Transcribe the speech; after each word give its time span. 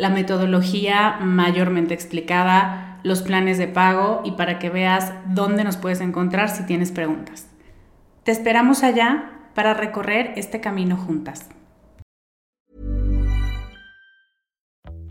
la 0.00 0.08
metodología 0.08 1.18
mayormente 1.20 1.92
explicada, 1.92 2.98
los 3.02 3.20
planes 3.20 3.58
de 3.58 3.68
pago 3.68 4.22
y 4.24 4.32
para 4.32 4.58
que 4.58 4.70
veas 4.70 5.12
dónde 5.26 5.62
nos 5.62 5.76
puedes 5.76 6.00
encontrar 6.00 6.48
si 6.48 6.64
tienes 6.64 6.90
preguntas. 6.90 7.46
Te 8.24 8.32
esperamos 8.32 8.82
allá 8.82 9.30
para 9.54 9.74
recorrer 9.74 10.32
este 10.36 10.60
camino 10.60 10.96
juntas. 10.96 11.50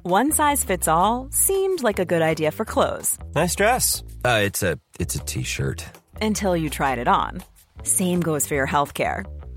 One 0.02 0.32
size 0.32 0.66
fits 0.66 0.88
all 0.88 1.28
seemed 1.30 1.84
like 1.84 2.00
a 2.00 2.06
good 2.06 2.24
idea 2.24 2.52
for 2.52 2.66
clothes. 2.66 3.20
Nice 3.36 3.56
dress. 3.56 4.02
Uh, 4.26 4.42
it's 4.44 4.64
a 4.64 4.80
it's 5.00 5.16
a 5.16 5.20
t-shirt. 5.20 5.86
Until 6.20 6.58
you 6.58 6.70
tried 6.70 6.98
it 6.98 7.08
on. 7.08 7.44
Same 7.84 8.22
goes 8.22 8.48
for 8.48 8.56
your 8.56 8.68
healthcare. 8.68 9.24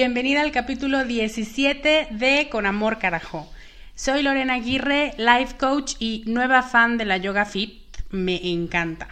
Bienvenida 0.00 0.40
al 0.40 0.50
capítulo 0.50 1.04
17 1.04 2.08
de 2.10 2.48
Con 2.50 2.64
Amor 2.64 2.98
Carajo. 2.98 3.52
Soy 3.94 4.22
Lorena 4.22 4.54
Aguirre, 4.54 5.12
life 5.18 5.58
coach 5.58 5.96
y 5.98 6.24
nueva 6.24 6.62
fan 6.62 6.96
de 6.96 7.04
la 7.04 7.18
Yoga 7.18 7.44
Fit. 7.44 7.98
Me 8.08 8.50
encanta. 8.50 9.08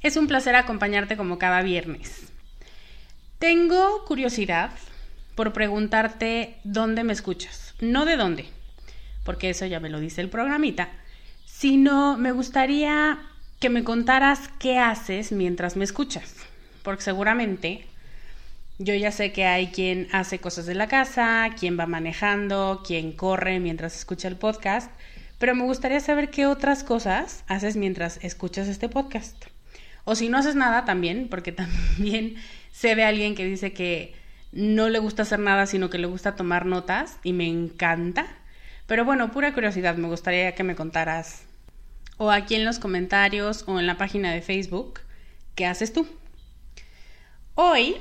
Es 0.00 0.16
un 0.16 0.26
placer 0.26 0.56
acompañarte 0.56 1.18
como 1.18 1.38
cada 1.38 1.60
viernes. 1.60 2.32
Tengo 3.38 4.06
curiosidad 4.06 4.70
por 5.34 5.52
preguntarte 5.52 6.56
dónde 6.64 7.04
me 7.04 7.12
escuchas. 7.12 7.74
No 7.80 8.06
de 8.06 8.16
dónde, 8.16 8.46
porque 9.22 9.50
eso 9.50 9.66
ya 9.66 9.80
me 9.80 9.90
lo 9.90 10.00
dice 10.00 10.22
el 10.22 10.30
programita, 10.30 10.88
sino 11.44 12.16
me 12.16 12.32
gustaría 12.32 13.18
que 13.60 13.68
me 13.68 13.84
contaras 13.84 14.48
qué 14.58 14.78
haces 14.78 15.30
mientras 15.30 15.76
me 15.76 15.84
escuchas, 15.84 16.36
porque 16.82 17.02
seguramente 17.02 17.85
yo 18.78 18.94
ya 18.94 19.10
sé 19.12 19.32
que 19.32 19.44
hay 19.44 19.68
quien 19.68 20.08
hace 20.12 20.38
cosas 20.38 20.66
de 20.66 20.74
la 20.74 20.88
casa, 20.88 21.50
quien 21.58 21.78
va 21.78 21.86
manejando, 21.86 22.82
quien 22.86 23.12
corre 23.12 23.60
mientras 23.60 23.96
escucha 23.96 24.28
el 24.28 24.36
podcast, 24.36 24.90
pero 25.38 25.54
me 25.54 25.64
gustaría 25.64 26.00
saber 26.00 26.30
qué 26.30 26.46
otras 26.46 26.84
cosas 26.84 27.44
haces 27.46 27.76
mientras 27.76 28.18
escuchas 28.22 28.68
este 28.68 28.88
podcast. 28.88 29.44
O 30.04 30.14
si 30.14 30.28
no 30.28 30.38
haces 30.38 30.54
nada 30.54 30.84
también, 30.84 31.28
porque 31.28 31.52
también 31.96 32.36
sé 32.72 32.94
de 32.94 33.04
alguien 33.04 33.34
que 33.34 33.44
dice 33.44 33.72
que 33.72 34.14
no 34.52 34.88
le 34.88 34.98
gusta 34.98 35.22
hacer 35.22 35.38
nada, 35.38 35.66
sino 35.66 35.90
que 35.90 35.98
le 35.98 36.06
gusta 36.06 36.36
tomar 36.36 36.66
notas 36.66 37.18
y 37.22 37.32
me 37.32 37.46
encanta. 37.46 38.26
Pero 38.86 39.04
bueno, 39.04 39.30
pura 39.32 39.52
curiosidad, 39.52 39.96
me 39.96 40.08
gustaría 40.08 40.54
que 40.54 40.62
me 40.62 40.76
contaras 40.76 41.46
o 42.18 42.30
aquí 42.30 42.54
en 42.54 42.64
los 42.64 42.78
comentarios 42.78 43.64
o 43.66 43.78
en 43.78 43.86
la 43.86 43.98
página 43.98 44.32
de 44.32 44.42
Facebook, 44.42 45.00
¿qué 45.54 45.66
haces 45.66 45.92
tú? 45.92 46.06
Hoy 47.54 47.96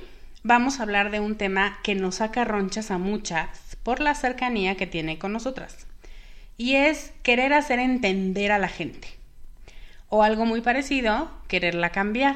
vamos 0.45 0.79
a 0.79 0.83
hablar 0.83 1.09
de 1.09 1.19
un 1.19 1.37
tema 1.37 1.79
que 1.81 1.95
nos 1.95 2.15
saca 2.15 2.45
ronchas 2.45 2.91
a 2.91 2.99
muchas 2.99 3.77
por 3.81 3.99
la 3.99 4.13
cercanía 4.13 4.77
que 4.77 4.85
tiene 4.85 5.17
con 5.17 5.33
nosotras. 5.33 5.87
Y 6.55 6.75
es 6.75 7.13
querer 7.23 7.51
hacer 7.51 7.79
entender 7.79 8.51
a 8.51 8.59
la 8.59 8.67
gente. 8.67 9.07
O 10.07 10.21
algo 10.21 10.45
muy 10.45 10.61
parecido, 10.61 11.31
quererla 11.47 11.89
cambiar. 11.89 12.35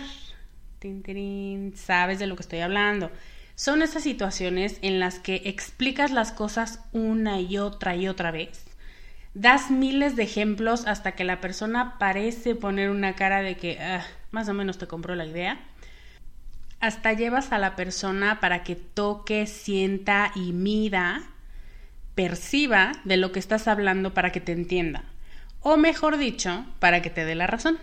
sabes 1.75 2.17
de 2.17 2.25
lo 2.25 2.35
que 2.35 2.41
estoy 2.41 2.61
hablando. 2.61 3.11
Son 3.53 3.83
esas 3.83 4.01
situaciones 4.01 4.79
en 4.81 4.99
las 4.99 5.19
que 5.19 5.43
explicas 5.45 6.09
las 6.09 6.31
cosas 6.31 6.79
una 6.91 7.39
y 7.39 7.59
otra 7.59 7.95
y 7.95 8.07
otra 8.07 8.31
vez. 8.31 8.65
Das 9.35 9.69
miles 9.69 10.15
de 10.15 10.23
ejemplos 10.23 10.87
hasta 10.87 11.11
que 11.11 11.25
la 11.25 11.39
persona 11.41 11.99
parece 11.99 12.55
poner 12.55 12.89
una 12.89 13.15
cara 13.15 13.43
de 13.43 13.55
que 13.55 13.77
ah, 13.79 14.03
más 14.31 14.49
o 14.49 14.55
menos 14.55 14.79
te 14.79 14.87
compró 14.87 15.13
la 15.13 15.27
idea 15.27 15.59
hasta 16.79 17.13
llevas 17.13 17.51
a 17.51 17.57
la 17.57 17.75
persona 17.75 18.39
para 18.39 18.63
que 18.63 18.75
toque, 18.75 19.47
sienta 19.47 20.31
y 20.35 20.53
mida, 20.53 21.23
perciba 22.15 22.93
de 23.03 23.17
lo 23.17 23.31
que 23.31 23.39
estás 23.39 23.67
hablando 23.67 24.13
para 24.13 24.31
que 24.31 24.41
te 24.41 24.51
entienda. 24.51 25.03
O 25.61 25.77
mejor 25.77 26.17
dicho, 26.17 26.65
para 26.79 27.01
que 27.01 27.09
te 27.09 27.25
dé 27.25 27.35
la 27.35 27.47
razón. 27.47 27.77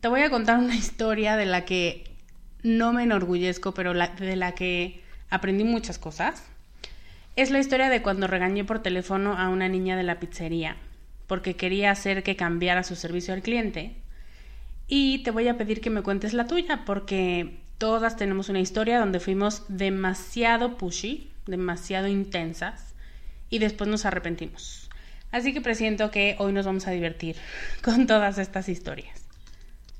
Te 0.00 0.08
voy 0.08 0.22
a 0.22 0.30
contar 0.30 0.58
una 0.58 0.76
historia 0.76 1.36
de 1.36 1.46
la 1.46 1.64
que 1.64 2.04
no 2.62 2.92
me 2.92 3.02
enorgullezco, 3.02 3.74
pero 3.74 3.94
de 3.94 4.36
la 4.36 4.52
que 4.52 5.02
aprendí 5.30 5.64
muchas 5.64 5.98
cosas. 5.98 6.44
Es 7.34 7.50
la 7.50 7.58
historia 7.58 7.88
de 7.88 8.02
cuando 8.02 8.26
regañé 8.26 8.64
por 8.64 8.82
teléfono 8.82 9.36
a 9.36 9.48
una 9.48 9.68
niña 9.68 9.96
de 9.96 10.02
la 10.02 10.20
pizzería 10.20 10.76
porque 11.32 11.56
quería 11.56 11.90
hacer 11.90 12.22
que 12.22 12.36
cambiara 12.36 12.82
su 12.82 12.94
servicio 12.94 13.32
al 13.32 13.40
cliente. 13.40 13.96
Y 14.86 15.22
te 15.22 15.30
voy 15.30 15.48
a 15.48 15.56
pedir 15.56 15.80
que 15.80 15.88
me 15.88 16.02
cuentes 16.02 16.34
la 16.34 16.46
tuya 16.46 16.84
porque 16.84 17.56
Todas 17.82 18.14
tenemos 18.16 18.48
una 18.48 18.60
historia 18.60 19.00
donde 19.00 19.18
fuimos 19.18 19.64
demasiado 19.66 20.78
pushy, 20.78 21.32
demasiado 21.46 22.06
intensas 22.06 22.94
y 23.50 23.58
después 23.58 23.90
nos 23.90 24.04
arrepentimos. 24.04 24.88
Así 25.32 25.52
que 25.52 25.60
presiento 25.60 26.12
que 26.12 26.36
hoy 26.38 26.52
nos 26.52 26.64
vamos 26.64 26.86
a 26.86 26.92
divertir 26.92 27.34
con 27.82 28.06
todas 28.06 28.38
estas 28.38 28.68
historias. 28.68 29.26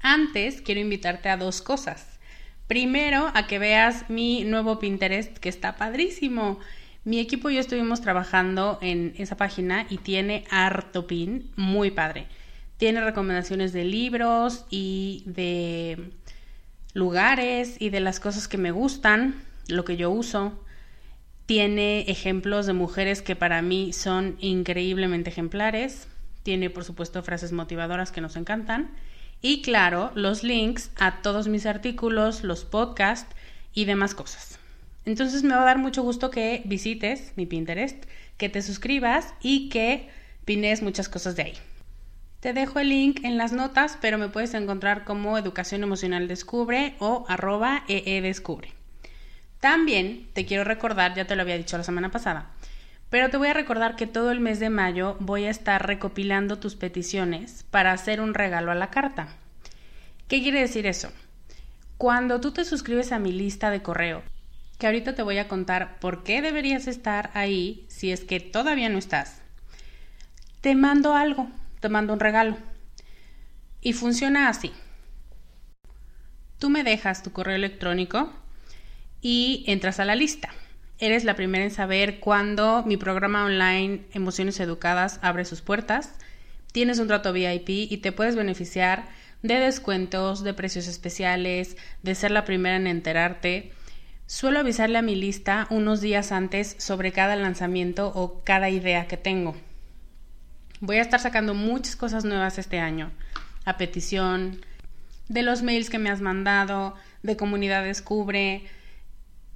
Antes 0.00 0.62
quiero 0.62 0.80
invitarte 0.80 1.28
a 1.28 1.36
dos 1.36 1.60
cosas. 1.60 2.20
Primero, 2.68 3.32
a 3.34 3.48
que 3.48 3.58
veas 3.58 4.08
mi 4.08 4.44
nuevo 4.44 4.78
Pinterest 4.78 5.36
que 5.38 5.48
está 5.48 5.74
padrísimo. 5.74 6.60
Mi 7.02 7.18
equipo 7.18 7.50
y 7.50 7.56
yo 7.56 7.60
estuvimos 7.60 8.00
trabajando 8.00 8.78
en 8.80 9.12
esa 9.18 9.36
página 9.36 9.88
y 9.90 9.98
tiene 9.98 10.44
harto 10.50 11.08
pin 11.08 11.50
muy 11.56 11.90
padre. 11.90 12.28
Tiene 12.76 13.00
recomendaciones 13.00 13.72
de 13.72 13.84
libros 13.84 14.66
y 14.70 15.24
de 15.26 16.12
lugares 16.94 17.76
y 17.78 17.90
de 17.90 18.00
las 18.00 18.20
cosas 18.20 18.48
que 18.48 18.58
me 18.58 18.70
gustan, 18.70 19.42
lo 19.68 19.84
que 19.84 19.96
yo 19.96 20.10
uso. 20.10 20.58
Tiene 21.46 22.02
ejemplos 22.02 22.66
de 22.66 22.72
mujeres 22.72 23.22
que 23.22 23.36
para 23.36 23.62
mí 23.62 23.92
son 23.92 24.36
increíblemente 24.40 25.30
ejemplares. 25.30 26.08
Tiene, 26.42 26.70
por 26.70 26.84
supuesto, 26.84 27.22
frases 27.22 27.52
motivadoras 27.52 28.12
que 28.12 28.20
nos 28.20 28.36
encantan. 28.36 28.90
Y 29.40 29.62
claro, 29.62 30.12
los 30.14 30.44
links 30.44 30.90
a 30.96 31.20
todos 31.22 31.48
mis 31.48 31.66
artículos, 31.66 32.44
los 32.44 32.64
podcasts 32.64 33.34
y 33.74 33.86
demás 33.86 34.14
cosas. 34.14 34.58
Entonces 35.04 35.42
me 35.42 35.54
va 35.54 35.62
a 35.62 35.66
dar 35.66 35.78
mucho 35.78 36.02
gusto 36.02 36.30
que 36.30 36.62
visites 36.64 37.32
mi 37.36 37.46
Pinterest, 37.46 38.04
que 38.36 38.48
te 38.48 38.62
suscribas 38.62 39.34
y 39.42 39.68
que 39.68 40.08
pines 40.44 40.82
muchas 40.82 41.08
cosas 41.08 41.34
de 41.34 41.42
ahí. 41.42 41.54
Te 42.42 42.52
dejo 42.52 42.80
el 42.80 42.88
link 42.88 43.20
en 43.22 43.38
las 43.38 43.52
notas, 43.52 43.96
pero 44.00 44.18
me 44.18 44.28
puedes 44.28 44.52
encontrar 44.54 45.04
como 45.04 45.38
Educación 45.38 45.84
Emocional 45.84 46.26
Descubre 46.26 46.96
o 46.98 47.24
arroba 47.28 47.84
eedescubre. 47.86 48.72
También 49.60 50.26
te 50.32 50.44
quiero 50.44 50.64
recordar, 50.64 51.14
ya 51.14 51.24
te 51.24 51.36
lo 51.36 51.42
había 51.42 51.56
dicho 51.56 51.78
la 51.78 51.84
semana 51.84 52.10
pasada, 52.10 52.50
pero 53.10 53.30
te 53.30 53.36
voy 53.36 53.46
a 53.46 53.54
recordar 53.54 53.94
que 53.94 54.08
todo 54.08 54.32
el 54.32 54.40
mes 54.40 54.58
de 54.58 54.70
mayo 54.70 55.16
voy 55.20 55.44
a 55.44 55.50
estar 55.50 55.86
recopilando 55.86 56.58
tus 56.58 56.74
peticiones 56.74 57.64
para 57.70 57.92
hacer 57.92 58.20
un 58.20 58.34
regalo 58.34 58.72
a 58.72 58.74
la 58.74 58.90
carta. 58.90 59.28
¿Qué 60.26 60.42
quiere 60.42 60.62
decir 60.62 60.84
eso? 60.84 61.12
Cuando 61.96 62.40
tú 62.40 62.50
te 62.50 62.64
suscribes 62.64 63.12
a 63.12 63.20
mi 63.20 63.30
lista 63.30 63.70
de 63.70 63.82
correo, 63.82 64.24
que 64.80 64.86
ahorita 64.86 65.14
te 65.14 65.22
voy 65.22 65.38
a 65.38 65.46
contar 65.46 66.00
por 66.00 66.24
qué 66.24 66.42
deberías 66.42 66.88
estar 66.88 67.30
ahí 67.34 67.86
si 67.86 68.10
es 68.10 68.24
que 68.24 68.40
todavía 68.40 68.88
no 68.88 68.98
estás. 68.98 69.42
Te 70.60 70.74
mando 70.74 71.14
algo, 71.14 71.48
te 71.82 71.90
mando 71.90 72.14
un 72.14 72.20
regalo. 72.20 72.56
Y 73.82 73.92
funciona 73.92 74.48
así. 74.48 74.72
Tú 76.58 76.70
me 76.70 76.84
dejas 76.84 77.22
tu 77.22 77.32
correo 77.32 77.56
electrónico 77.56 78.32
y 79.20 79.64
entras 79.66 80.00
a 80.00 80.06
la 80.06 80.14
lista. 80.14 80.48
Eres 80.98 81.24
la 81.24 81.36
primera 81.36 81.64
en 81.64 81.70
saber 81.70 82.20
cuándo 82.20 82.84
mi 82.86 82.96
programa 82.96 83.44
online 83.44 84.06
Emociones 84.14 84.58
Educadas 84.60 85.18
abre 85.20 85.44
sus 85.44 85.60
puertas. 85.60 86.14
Tienes 86.72 86.98
un 87.00 87.08
trato 87.08 87.34
VIP 87.34 87.68
y 87.68 87.98
te 87.98 88.12
puedes 88.12 88.36
beneficiar 88.36 89.08
de 89.42 89.56
descuentos, 89.56 90.42
de 90.42 90.54
precios 90.54 90.86
especiales, 90.86 91.76
de 92.02 92.14
ser 92.14 92.30
la 92.30 92.46
primera 92.46 92.76
en 92.76 92.86
enterarte 92.86 93.72
Suelo 94.32 94.60
avisarle 94.60 94.96
a 94.96 95.02
mi 95.02 95.14
lista 95.14 95.66
unos 95.68 96.00
días 96.00 96.32
antes 96.32 96.76
sobre 96.78 97.12
cada 97.12 97.36
lanzamiento 97.36 98.10
o 98.14 98.42
cada 98.44 98.70
idea 98.70 99.06
que 99.06 99.18
tengo. 99.18 99.54
Voy 100.82 100.96
a 100.96 101.02
estar 101.02 101.20
sacando 101.20 101.54
muchas 101.54 101.94
cosas 101.94 102.24
nuevas 102.24 102.58
este 102.58 102.80
año, 102.80 103.12
a 103.64 103.76
petición 103.76 104.66
de 105.28 105.44
los 105.44 105.62
mails 105.62 105.88
que 105.88 106.00
me 106.00 106.10
has 106.10 106.20
mandado, 106.20 106.96
de 107.22 107.36
comunidades 107.36 108.02
cubre 108.02 108.64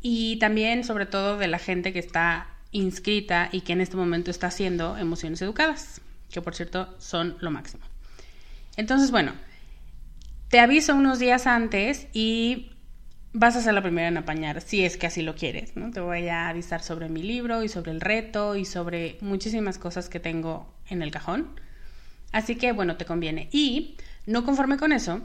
y 0.00 0.38
también 0.38 0.84
sobre 0.84 1.05
todo 1.05 1.37
de 1.37 1.49
la 1.49 1.58
gente 1.58 1.93
que 1.93 1.99
está 1.99 2.46
inscrita 2.70 3.49
y 3.50 3.62
que 3.62 3.73
en 3.73 3.81
este 3.81 3.96
momento 3.96 4.31
está 4.31 4.46
haciendo 4.46 4.96
emociones 4.99 5.43
educadas, 5.43 6.00
que 6.31 6.40
por 6.40 6.55
cierto 6.55 6.94
son 7.00 7.37
lo 7.40 7.50
máximo. 7.50 7.82
Entonces, 8.76 9.11
bueno, 9.11 9.32
te 10.49 10.61
aviso 10.61 10.94
unos 10.94 11.19
días 11.19 11.49
antes 11.49 12.06
y 12.12 12.70
vas 13.32 13.56
a 13.56 13.62
ser 13.62 13.75
la 13.75 13.82
primera 13.82 14.06
en 14.06 14.17
apañar, 14.17 14.61
si 14.61 14.84
es 14.84 14.96
que 14.96 15.08
así 15.08 15.23
lo 15.23 15.34
quieres, 15.34 15.75
¿no? 15.75 15.90
Te 15.90 15.99
voy 15.99 16.28
a 16.28 16.49
avisar 16.49 16.84
sobre 16.84 17.08
mi 17.08 17.25
libro 17.25 17.64
y 17.64 17.69
sobre 17.69 17.90
el 17.90 18.00
reto 18.00 18.55
y 18.55 18.64
sobre 18.64 19.19
muchísimas 19.23 19.76
cosas 19.78 20.08
que 20.08 20.20
tengo 20.20 20.75
en 20.88 21.02
el 21.02 21.10
cajón. 21.10 21.60
Así 22.32 22.56
que, 22.56 22.72
bueno, 22.72 22.96
te 22.96 23.04
conviene. 23.04 23.48
Y, 23.52 23.96
no 24.26 24.44
conforme 24.44 24.76
con 24.76 24.92
eso, 24.92 25.20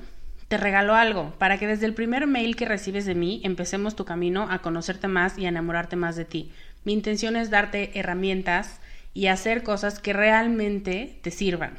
te 0.48 0.58
regalo 0.58 0.96
algo 0.96 1.34
para 1.40 1.58
que 1.58 1.66
desde 1.66 1.86
el 1.86 1.94
primer 1.94 2.28
mail 2.28 2.56
que 2.56 2.66
recibes 2.66 3.06
de 3.06 3.16
mí 3.16 3.42
empecemos 3.46 3.96
tu 3.96 4.04
camino 4.04 4.48
a 4.50 4.60
conocerte 4.60 5.08
más 5.08 5.38
y 5.38 5.46
a 5.46 5.50
enamorarte 5.50 5.96
más 5.96 6.18
de 6.18 6.26
ti. 6.26 6.52
Mi 6.84 6.94
intención 6.94 7.36
es 7.36 7.50
darte 7.50 7.98
herramientas 7.98 8.82
y 9.14 9.28
hacer 9.28 9.64
cosas 9.64 10.00
que 10.00 10.14
realmente 10.14 11.20
te 11.22 11.32
sirvan. 11.32 11.78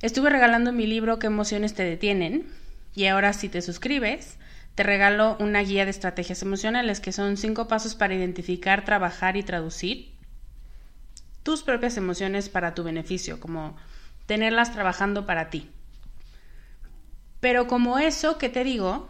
Estuve 0.00 0.30
regalando 0.30 0.72
mi 0.72 0.86
libro 0.86 1.18
¿Qué 1.18 1.26
emociones 1.26 1.74
te 1.74 1.84
detienen? 1.84 2.46
Y 2.94 3.06
ahora 3.06 3.32
si 3.32 3.48
te 3.48 3.60
suscribes, 3.60 4.38
te 4.74 4.82
regalo 4.82 5.36
una 5.38 5.60
guía 5.60 5.84
de 5.84 5.90
estrategias 5.90 6.42
emocionales 6.42 7.00
que 7.00 7.12
son 7.12 7.36
cinco 7.36 7.68
pasos 7.68 7.94
para 7.94 8.14
identificar, 8.14 8.84
trabajar 8.84 9.36
y 9.36 9.42
traducir 9.42 10.13
tus 11.44 11.62
propias 11.62 11.96
emociones 11.96 12.48
para 12.48 12.74
tu 12.74 12.82
beneficio, 12.82 13.38
como 13.38 13.76
tenerlas 14.26 14.72
trabajando 14.72 15.26
para 15.26 15.50
ti. 15.50 15.70
Pero 17.38 17.68
como 17.68 17.98
eso 17.98 18.38
que 18.38 18.48
te 18.48 18.64
digo, 18.64 19.08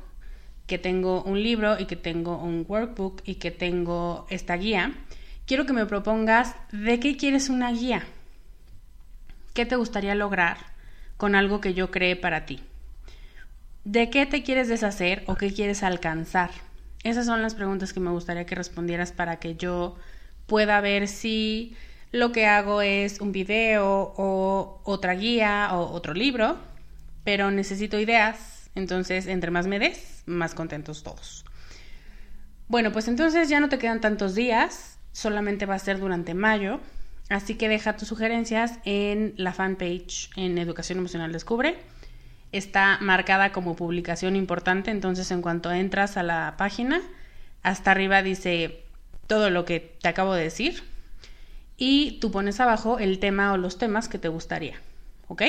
que 0.66 0.78
tengo 0.78 1.22
un 1.22 1.42
libro 1.42 1.78
y 1.78 1.86
que 1.86 1.96
tengo 1.96 2.36
un 2.36 2.66
workbook 2.68 3.22
y 3.24 3.36
que 3.36 3.50
tengo 3.50 4.26
esta 4.28 4.56
guía, 4.56 4.92
quiero 5.46 5.64
que 5.64 5.72
me 5.72 5.86
propongas 5.86 6.56
de 6.72 6.98
qué 7.00 7.16
quieres 7.16 7.48
una 7.48 7.70
guía. 7.70 8.04
¿Qué 9.52 9.64
te 9.66 9.76
gustaría 9.76 10.16
lograr 10.16 10.58
con 11.16 11.36
algo 11.36 11.60
que 11.60 11.74
yo 11.74 11.90
cree 11.92 12.16
para 12.16 12.44
ti? 12.44 12.60
¿De 13.84 14.10
qué 14.10 14.26
te 14.26 14.42
quieres 14.42 14.66
deshacer 14.66 15.22
o 15.26 15.36
qué 15.36 15.52
quieres 15.52 15.84
alcanzar? 15.84 16.50
Esas 17.04 17.26
son 17.26 17.42
las 17.42 17.54
preguntas 17.54 17.92
que 17.92 18.00
me 18.00 18.10
gustaría 18.10 18.46
que 18.46 18.54
respondieras 18.56 19.12
para 19.12 19.38
que 19.38 19.54
yo 19.54 19.96
pueda 20.46 20.80
ver 20.80 21.06
si 21.06 21.76
lo 22.14 22.30
que 22.30 22.46
hago 22.46 22.80
es 22.80 23.20
un 23.20 23.32
video 23.32 24.14
o 24.16 24.80
otra 24.84 25.14
guía 25.14 25.70
o 25.72 25.90
otro 25.90 26.14
libro, 26.14 26.56
pero 27.24 27.50
necesito 27.50 27.98
ideas, 27.98 28.70
entonces 28.76 29.26
entre 29.26 29.50
más 29.50 29.66
me 29.66 29.80
des, 29.80 30.22
más 30.24 30.54
contentos 30.54 31.02
todos. 31.02 31.44
Bueno, 32.68 32.92
pues 32.92 33.08
entonces 33.08 33.48
ya 33.48 33.58
no 33.58 33.68
te 33.68 33.78
quedan 33.78 34.00
tantos 34.00 34.36
días, 34.36 35.00
solamente 35.10 35.66
va 35.66 35.74
a 35.74 35.78
ser 35.80 35.98
durante 35.98 36.34
mayo, 36.34 36.78
así 37.30 37.56
que 37.56 37.68
deja 37.68 37.96
tus 37.96 38.06
sugerencias 38.06 38.78
en 38.84 39.34
la 39.36 39.52
fanpage 39.52 40.30
en 40.36 40.56
Educación 40.58 40.98
Emocional 40.98 41.32
Descubre 41.32 41.78
está 42.52 42.98
marcada 43.00 43.50
como 43.50 43.74
publicación 43.74 44.36
importante, 44.36 44.92
entonces 44.92 45.32
en 45.32 45.42
cuanto 45.42 45.72
entras 45.72 46.16
a 46.16 46.22
la 46.22 46.54
página, 46.56 47.00
hasta 47.64 47.90
arriba 47.90 48.22
dice 48.22 48.84
todo 49.26 49.50
lo 49.50 49.64
que 49.64 49.80
te 49.80 50.06
acabo 50.06 50.32
de 50.34 50.44
decir 50.44 50.93
y 51.76 52.18
tú 52.20 52.30
pones 52.30 52.60
abajo 52.60 52.98
el 52.98 53.18
tema 53.18 53.52
o 53.52 53.56
los 53.56 53.78
temas 53.78 54.08
que 54.08 54.18
te 54.18 54.28
gustaría, 54.28 54.80
¿ok? 55.28 55.42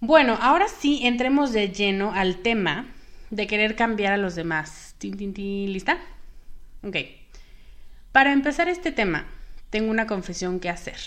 Bueno, 0.00 0.38
ahora 0.40 0.68
sí 0.68 1.00
entremos 1.06 1.52
de 1.52 1.68
lleno 1.70 2.12
al 2.12 2.36
tema 2.36 2.86
de 3.30 3.46
querer 3.46 3.76
cambiar 3.76 4.12
a 4.12 4.18
los 4.18 4.34
demás. 4.34 4.94
¿Lista? 5.00 5.98
Ok. 6.82 6.96
Para 8.12 8.32
empezar 8.32 8.68
este 8.68 8.92
tema, 8.92 9.26
tengo 9.70 9.90
una 9.90 10.06
confesión 10.06 10.60
que 10.60 10.68
hacer. 10.68 10.98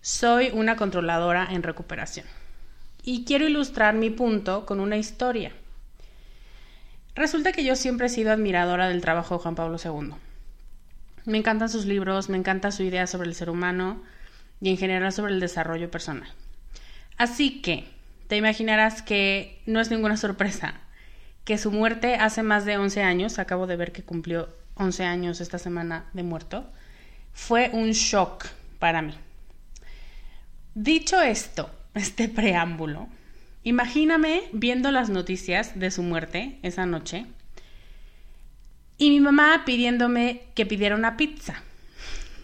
Soy 0.00 0.50
una 0.52 0.76
controladora 0.76 1.48
en 1.50 1.62
recuperación 1.62 2.26
y 3.02 3.24
quiero 3.24 3.46
ilustrar 3.46 3.94
mi 3.94 4.10
punto 4.10 4.66
con 4.66 4.80
una 4.80 4.96
historia. 4.96 5.52
Resulta 7.14 7.52
que 7.52 7.64
yo 7.64 7.76
siempre 7.76 8.06
he 8.06 8.10
sido 8.10 8.32
admiradora 8.32 8.88
del 8.88 9.00
trabajo 9.00 9.36
de 9.36 9.42
Juan 9.42 9.54
Pablo 9.54 9.76
II. 9.82 10.14
Me 11.24 11.38
encantan 11.38 11.68
sus 11.68 11.86
libros, 11.86 12.28
me 12.28 12.38
encanta 12.38 12.72
su 12.72 12.82
idea 12.82 13.06
sobre 13.06 13.28
el 13.28 13.34
ser 13.34 13.50
humano 13.50 14.02
y 14.60 14.70
en 14.70 14.76
general 14.76 15.12
sobre 15.12 15.32
el 15.32 15.40
desarrollo 15.40 15.90
personal. 15.90 16.28
Así 17.16 17.60
que 17.60 17.84
te 18.28 18.36
imaginarás 18.36 19.02
que 19.02 19.60
no 19.66 19.80
es 19.80 19.90
ninguna 19.90 20.16
sorpresa 20.16 20.74
que 21.44 21.58
su 21.58 21.72
muerte 21.72 22.14
hace 22.14 22.42
más 22.42 22.64
de 22.64 22.76
11 22.76 23.02
años, 23.02 23.38
acabo 23.38 23.66
de 23.66 23.76
ver 23.76 23.92
que 23.92 24.02
cumplió 24.02 24.48
11 24.74 25.04
años 25.04 25.40
esta 25.40 25.58
semana 25.58 26.06
de 26.12 26.22
muerto, 26.22 26.70
fue 27.32 27.70
un 27.72 27.90
shock 27.90 28.46
para 28.78 29.02
mí. 29.02 29.14
Dicho 30.74 31.20
esto, 31.20 31.70
este 31.94 32.28
preámbulo, 32.28 33.08
imagíname 33.64 34.42
viendo 34.52 34.90
las 34.90 35.10
noticias 35.10 35.78
de 35.78 35.90
su 35.90 36.02
muerte 36.02 36.58
esa 36.62 36.86
noche 36.86 37.26
y 39.00 39.10
mi 39.10 39.18
mamá 39.18 39.62
pidiéndome 39.64 40.42
que 40.54 40.66
pidiera 40.66 40.94
una 40.94 41.16
pizza. 41.16 41.62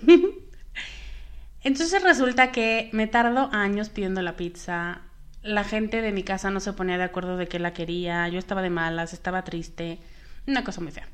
Entonces 1.62 2.02
resulta 2.02 2.50
que 2.50 2.90
me 2.92 3.06
tardó 3.06 3.48
años 3.52 3.90
pidiendo 3.90 4.22
la 4.22 4.36
pizza. 4.36 5.02
La 5.42 5.62
gente 5.62 6.00
de 6.00 6.10
mi 6.10 6.22
casa 6.22 6.50
no 6.50 6.58
se 6.58 6.72
ponía 6.72 6.98
de 6.98 7.04
acuerdo 7.04 7.36
de 7.36 7.46
que 7.46 7.58
la 7.58 7.72
quería. 7.72 8.26
Yo 8.28 8.38
estaba 8.38 8.62
de 8.62 8.70
malas, 8.70 9.12
estaba 9.12 9.44
triste. 9.44 9.98
Una 10.46 10.64
cosa 10.64 10.80
muy 10.80 10.92
fea. 10.92 11.06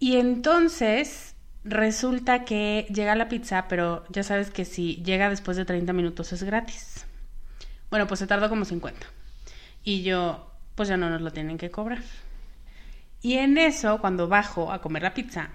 Y 0.00 0.16
entonces 0.16 1.32
Resulta 1.64 2.44
que 2.44 2.88
llega 2.92 3.14
la 3.14 3.28
pizza, 3.28 3.68
pero 3.68 4.04
ya 4.08 4.24
sabes 4.24 4.50
que 4.50 4.64
si 4.64 4.96
llega 5.04 5.30
después 5.30 5.56
de 5.56 5.64
30 5.64 5.92
minutos 5.92 6.32
es 6.32 6.42
gratis. 6.42 7.06
Bueno, 7.88 8.08
pues 8.08 8.18
se 8.18 8.26
tardó 8.26 8.48
como 8.48 8.64
50. 8.64 9.06
Y 9.84 10.02
yo, 10.02 10.50
pues 10.74 10.88
ya 10.88 10.96
no 10.96 11.08
nos 11.08 11.20
lo 11.20 11.30
tienen 11.30 11.58
que 11.58 11.70
cobrar. 11.70 12.02
Y 13.22 13.34
en 13.38 13.56
eso, 13.56 14.00
cuando 14.00 14.28
bajo 14.28 14.72
a 14.72 14.82
comer 14.82 15.02
la 15.02 15.14
pizza, 15.14 15.50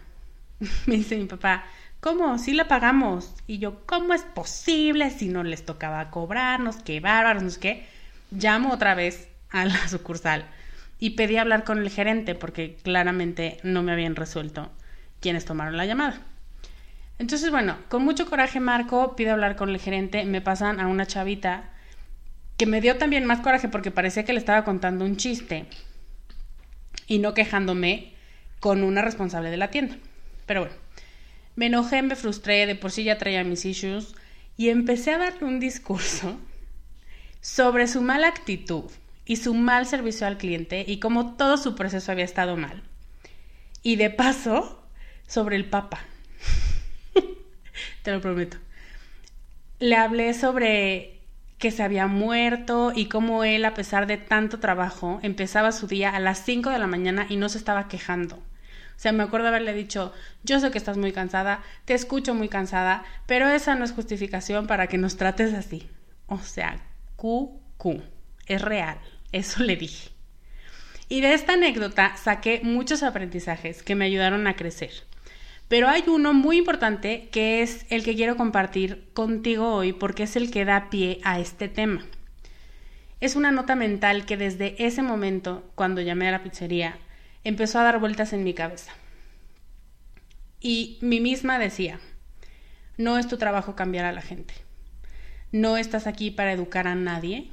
Me 0.85 0.95
dice 0.95 1.17
mi 1.17 1.25
papá, 1.25 1.65
¿cómo? 1.99 2.37
Sí 2.37 2.53
la 2.53 2.67
pagamos. 2.67 3.33
Y 3.45 3.59
yo, 3.59 3.85
¿cómo 3.85 4.13
es 4.13 4.23
posible 4.23 5.11
si 5.11 5.29
no 5.29 5.43
les 5.43 5.65
tocaba 5.65 6.09
cobrarnos? 6.09 6.77
Qué 6.77 6.99
bárbaros, 6.99 7.43
no 7.43 7.49
sé 7.49 7.59
qué. 7.59 7.87
Llamo 8.31 8.73
otra 8.73 8.95
vez 8.95 9.29
a 9.51 9.65
la 9.65 9.87
sucursal 9.87 10.45
y 10.99 11.11
pedí 11.11 11.37
hablar 11.37 11.63
con 11.63 11.77
el 11.79 11.89
gerente 11.89 12.33
porque 12.33 12.77
claramente 12.81 13.59
no 13.63 13.83
me 13.83 13.91
habían 13.91 14.15
resuelto 14.15 14.71
quienes 15.19 15.45
tomaron 15.45 15.77
la 15.77 15.85
llamada. 15.85 16.21
Entonces, 17.19 17.49
bueno, 17.51 17.77
con 17.89 18.03
mucho 18.03 18.27
coraje 18.27 18.59
Marco 18.59 19.15
pido 19.15 19.33
hablar 19.33 19.55
con 19.55 19.69
el 19.69 19.79
gerente, 19.79 20.25
me 20.25 20.41
pasan 20.41 20.79
a 20.79 20.87
una 20.87 21.07
chavita 21.07 21.69
que 22.57 22.65
me 22.65 22.81
dio 22.81 22.97
también 22.97 23.25
más 23.25 23.39
coraje 23.41 23.69
porque 23.69 23.91
parecía 23.91 24.25
que 24.25 24.33
le 24.33 24.39
estaba 24.39 24.63
contando 24.63 25.05
un 25.05 25.17
chiste 25.17 25.67
y 27.07 27.19
no 27.19 27.33
quejándome 27.33 28.13
con 28.59 28.83
una 28.83 29.01
responsable 29.01 29.49
de 29.49 29.57
la 29.57 29.71
tienda. 29.71 29.97
Pero 30.45 30.61
bueno, 30.61 30.75
me 31.55 31.67
enojé, 31.67 32.01
me 32.01 32.15
frustré, 32.15 32.65
de 32.65 32.75
por 32.75 32.91
sí 32.91 33.03
ya 33.03 33.17
traía 33.17 33.43
mis 33.43 33.65
issues 33.65 34.13
y 34.57 34.69
empecé 34.69 35.13
a 35.13 35.17
darle 35.17 35.45
un 35.45 35.59
discurso 35.59 36.39
sobre 37.41 37.87
su 37.87 38.01
mala 38.01 38.27
actitud 38.27 38.91
y 39.25 39.37
su 39.37 39.53
mal 39.53 39.85
servicio 39.85 40.27
al 40.27 40.37
cliente 40.37 40.85
y 40.87 40.99
cómo 40.99 41.35
todo 41.35 41.57
su 41.57 41.75
proceso 41.75 42.11
había 42.11 42.25
estado 42.25 42.57
mal. 42.57 42.83
Y 43.83 43.95
de 43.95 44.09
paso, 44.09 44.83
sobre 45.27 45.55
el 45.55 45.65
Papa. 45.65 45.99
Te 48.03 48.11
lo 48.11 48.21
prometo. 48.21 48.57
Le 49.79 49.95
hablé 49.95 50.33
sobre 50.33 51.16
que 51.57 51.71
se 51.71 51.83
había 51.83 52.07
muerto 52.07 52.91
y 52.95 53.07
cómo 53.07 53.43
él, 53.43 53.65
a 53.65 53.73
pesar 53.73 54.07
de 54.07 54.17
tanto 54.17 54.59
trabajo, 54.59 55.19
empezaba 55.23 55.71
su 55.71 55.87
día 55.87 56.09
a 56.09 56.19
las 56.19 56.43
5 56.45 56.69
de 56.69 56.79
la 56.79 56.87
mañana 56.87 57.25
y 57.29 57.37
no 57.37 57.49
se 57.49 57.57
estaba 57.57 57.87
quejando. 57.87 58.35
O 58.35 58.99
sea, 58.99 59.11
me 59.11 59.23
acuerdo 59.23 59.47
haberle 59.47 59.73
dicho, 59.73 60.11
yo 60.43 60.59
sé 60.59 60.71
que 60.71 60.77
estás 60.77 60.97
muy 60.97 61.11
cansada, 61.11 61.61
te 61.85 61.93
escucho 61.93 62.33
muy 62.33 62.49
cansada, 62.49 63.03
pero 63.27 63.47
esa 63.47 63.75
no 63.75 63.85
es 63.85 63.91
justificación 63.91 64.65
para 64.65 64.87
que 64.87 64.97
nos 64.97 65.17
trates 65.17 65.53
así. 65.53 65.87
O 66.25 66.39
sea, 66.39 66.79
QQ, 67.15 68.01
es 68.47 68.61
real. 68.61 68.97
Eso 69.31 69.63
le 69.63 69.75
dije. 69.75 70.09
Y 71.09 71.21
de 71.21 71.33
esta 71.33 71.53
anécdota 71.53 72.17
saqué 72.17 72.61
muchos 72.63 73.03
aprendizajes 73.03 73.83
que 73.83 73.95
me 73.95 74.05
ayudaron 74.05 74.47
a 74.47 74.55
crecer. 74.55 74.91
Pero 75.67 75.89
hay 75.89 76.03
uno 76.07 76.33
muy 76.33 76.57
importante 76.57 77.27
que 77.31 77.61
es 77.61 77.85
el 77.89 78.03
que 78.03 78.15
quiero 78.15 78.37
compartir 78.37 79.09
contigo 79.13 79.73
hoy 79.73 79.93
porque 79.93 80.23
es 80.23 80.35
el 80.35 80.49
que 80.49 80.65
da 80.65 80.89
pie 80.89 81.19
a 81.23 81.39
este 81.39 81.67
tema. 81.67 82.05
Es 83.19 83.35
una 83.35 83.51
nota 83.51 83.75
mental 83.75 84.25
que 84.25 84.37
desde 84.37 84.75
ese 84.85 85.01
momento, 85.01 85.69
cuando 85.75 86.01
llamé 86.01 86.27
a 86.27 86.31
la 86.31 86.43
pizzería, 86.43 86.97
empezó 87.43 87.79
a 87.79 87.83
dar 87.83 87.99
vueltas 87.99 88.31
en 88.31 88.43
mi 88.43 88.53
cabeza. 88.53 88.93
Y 90.61 90.97
mi 91.01 91.19
misma 91.19 91.59
decía, 91.59 91.99
no 92.97 93.17
es 93.17 93.27
tu 93.27 93.37
trabajo 93.37 93.75
cambiar 93.75 94.05
a 94.05 94.11
la 94.11 94.21
gente. 94.21 94.53
No 95.51 95.77
estás 95.77 96.07
aquí 96.07 96.31
para 96.31 96.51
educar 96.51 96.87
a 96.87 96.95
nadie, 96.95 97.49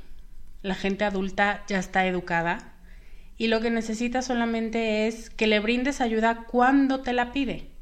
la 0.62 0.74
gente 0.74 1.04
adulta 1.04 1.64
ya 1.68 1.78
está 1.78 2.06
educada 2.06 2.72
y 3.36 3.48
lo 3.48 3.60
que 3.60 3.70
necesita 3.70 4.22
solamente 4.22 5.06
es 5.06 5.30
que 5.30 5.46
le 5.46 5.60
brindes 5.60 6.00
ayuda 6.00 6.44
cuando 6.50 7.00
te 7.00 7.12
la 7.12 7.32
pide. 7.32 7.73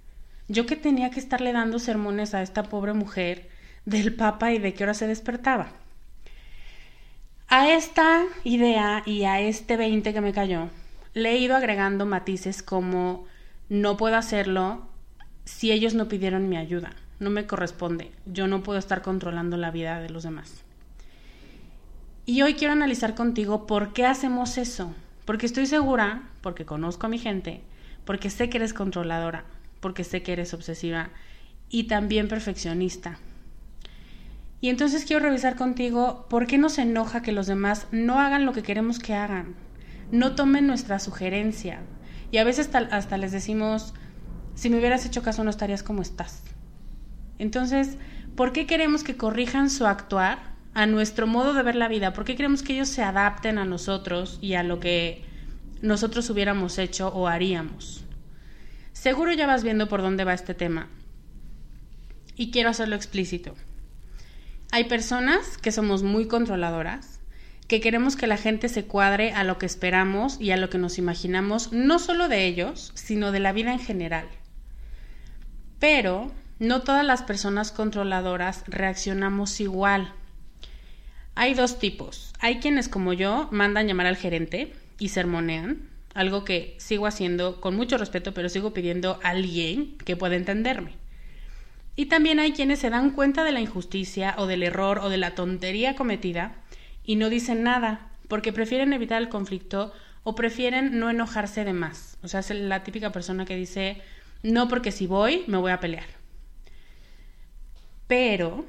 Yo 0.48 0.66
que 0.66 0.76
tenía 0.76 1.10
que 1.10 1.20
estarle 1.20 1.52
dando 1.52 1.78
sermones 1.78 2.34
a 2.34 2.42
esta 2.42 2.64
pobre 2.64 2.92
mujer 2.92 3.48
del 3.84 4.14
papa 4.14 4.52
y 4.52 4.58
de 4.58 4.74
qué 4.74 4.84
hora 4.84 4.94
se 4.94 5.06
despertaba. 5.06 5.72
A 7.48 7.70
esta 7.70 8.24
idea 8.44 9.02
y 9.04 9.24
a 9.24 9.40
este 9.40 9.76
20 9.76 10.12
que 10.12 10.20
me 10.20 10.32
cayó, 10.32 10.68
le 11.14 11.32
he 11.32 11.38
ido 11.38 11.56
agregando 11.56 12.06
matices 12.06 12.62
como 12.62 13.26
no 13.68 13.96
puedo 13.96 14.16
hacerlo 14.16 14.86
si 15.44 15.72
ellos 15.72 15.94
no 15.94 16.08
pidieron 16.08 16.48
mi 16.48 16.56
ayuda, 16.56 16.92
no 17.20 17.30
me 17.30 17.46
corresponde, 17.46 18.12
yo 18.26 18.46
no 18.46 18.62
puedo 18.62 18.78
estar 18.78 19.02
controlando 19.02 19.56
la 19.56 19.70
vida 19.70 20.00
de 20.00 20.10
los 20.10 20.22
demás. 20.22 20.62
Y 22.24 22.42
hoy 22.42 22.54
quiero 22.54 22.72
analizar 22.72 23.14
contigo 23.14 23.66
por 23.66 23.92
qué 23.92 24.06
hacemos 24.06 24.56
eso. 24.56 24.94
Porque 25.24 25.46
estoy 25.46 25.66
segura, 25.66 26.22
porque 26.40 26.64
conozco 26.64 27.06
a 27.06 27.08
mi 27.08 27.18
gente, 27.18 27.60
porque 28.04 28.30
sé 28.30 28.50
que 28.50 28.58
eres 28.58 28.74
controladora, 28.74 29.44
porque 29.82 30.04
sé 30.04 30.22
que 30.22 30.32
eres 30.32 30.54
obsesiva 30.54 31.10
y 31.68 31.84
también 31.84 32.28
perfeccionista. 32.28 33.18
Y 34.62 34.68
entonces 34.68 35.04
quiero 35.04 35.24
revisar 35.24 35.56
contigo 35.56 36.26
por 36.30 36.46
qué 36.46 36.56
nos 36.56 36.78
enoja 36.78 37.20
que 37.20 37.32
los 37.32 37.48
demás 37.48 37.88
no 37.90 38.20
hagan 38.20 38.46
lo 38.46 38.52
que 38.52 38.62
queremos 38.62 39.00
que 39.00 39.12
hagan, 39.12 39.56
no 40.12 40.36
tomen 40.36 40.68
nuestra 40.68 41.00
sugerencia. 41.00 41.80
Y 42.30 42.38
a 42.38 42.44
veces 42.44 42.70
hasta, 42.72 43.16
les 43.18 43.32
decimos, 43.32 43.92
si 44.54 44.70
me 44.70 44.78
hubieras 44.78 45.04
hecho 45.04 45.22
caso 45.22 45.42
no 45.42 45.50
estarías 45.50 45.82
como 45.82 46.00
estás. 46.00 46.44
Entonces, 47.38 47.98
¿por 48.36 48.52
qué 48.52 48.66
queremos 48.66 49.02
que 49.02 49.16
corrijan 49.16 49.68
su 49.68 49.86
actuar 49.86 50.38
a 50.74 50.86
nuestro 50.86 51.26
modo 51.26 51.54
de 51.54 51.64
ver 51.64 51.74
la 51.74 51.88
vida? 51.88 52.12
¿Por 52.12 52.24
qué 52.24 52.36
queremos 52.36 52.62
que 52.62 52.74
ellos 52.74 52.88
se 52.88 53.02
adapten 53.02 53.58
a 53.58 53.64
nosotros 53.64 54.38
y 54.40 54.54
a 54.54 54.62
lo 54.62 54.78
que 54.78 55.24
nosotros 55.80 56.30
hubiéramos 56.30 56.78
hecho 56.78 57.08
o 57.08 57.26
haríamos? 57.26 58.01
Seguro 58.92 59.32
ya 59.32 59.46
vas 59.46 59.64
viendo 59.64 59.88
por 59.88 60.02
dónde 60.02 60.24
va 60.24 60.34
este 60.34 60.54
tema. 60.54 60.88
Y 62.36 62.50
quiero 62.50 62.70
hacerlo 62.70 62.96
explícito. 62.96 63.54
Hay 64.70 64.84
personas 64.84 65.58
que 65.58 65.72
somos 65.72 66.02
muy 66.02 66.26
controladoras, 66.28 67.20
que 67.68 67.80
queremos 67.80 68.16
que 68.16 68.26
la 68.26 68.36
gente 68.36 68.68
se 68.68 68.84
cuadre 68.84 69.32
a 69.32 69.44
lo 69.44 69.58
que 69.58 69.66
esperamos 69.66 70.40
y 70.40 70.50
a 70.50 70.56
lo 70.56 70.70
que 70.70 70.78
nos 70.78 70.98
imaginamos, 70.98 71.72
no 71.72 71.98
solo 71.98 72.28
de 72.28 72.46
ellos, 72.46 72.92
sino 72.94 73.32
de 73.32 73.40
la 73.40 73.52
vida 73.52 73.72
en 73.72 73.80
general. 73.80 74.28
Pero 75.78 76.32
no 76.58 76.82
todas 76.82 77.04
las 77.04 77.22
personas 77.22 77.72
controladoras 77.72 78.64
reaccionamos 78.66 79.60
igual. 79.60 80.12
Hay 81.34 81.54
dos 81.54 81.78
tipos. 81.78 82.32
Hay 82.40 82.60
quienes 82.60 82.88
como 82.88 83.12
yo 83.12 83.48
mandan 83.50 83.88
llamar 83.88 84.06
al 84.06 84.16
gerente 84.16 84.72
y 84.98 85.08
sermonean, 85.08 85.88
algo 86.14 86.44
que 86.44 86.76
sigo 86.78 87.06
haciendo 87.06 87.60
con 87.60 87.76
mucho 87.76 87.98
respeto, 87.98 88.34
pero 88.34 88.48
sigo 88.48 88.72
pidiendo 88.74 89.18
a 89.22 89.30
alguien 89.30 89.96
que 90.04 90.16
pueda 90.16 90.36
entenderme. 90.36 90.94
Y 91.94 92.06
también 92.06 92.40
hay 92.40 92.52
quienes 92.52 92.78
se 92.78 92.90
dan 92.90 93.10
cuenta 93.10 93.44
de 93.44 93.52
la 93.52 93.60
injusticia 93.60 94.34
o 94.38 94.46
del 94.46 94.62
error 94.62 94.98
o 94.98 95.08
de 95.08 95.18
la 95.18 95.34
tontería 95.34 95.94
cometida 95.94 96.54
y 97.04 97.16
no 97.16 97.28
dicen 97.28 97.62
nada, 97.62 98.08
porque 98.28 98.52
prefieren 98.52 98.92
evitar 98.92 99.20
el 99.20 99.28
conflicto 99.28 99.92
o 100.24 100.34
prefieren 100.34 100.98
no 100.98 101.10
enojarse 101.10 101.64
de 101.64 101.72
más. 101.72 102.16
O 102.22 102.28
sea, 102.28 102.40
es 102.40 102.50
la 102.50 102.82
típica 102.84 103.12
persona 103.12 103.44
que 103.44 103.56
dice, 103.56 104.00
no 104.42 104.68
porque 104.68 104.92
si 104.92 105.06
voy, 105.06 105.44
me 105.46 105.58
voy 105.58 105.72
a 105.72 105.80
pelear. 105.80 106.06
Pero 108.06 108.64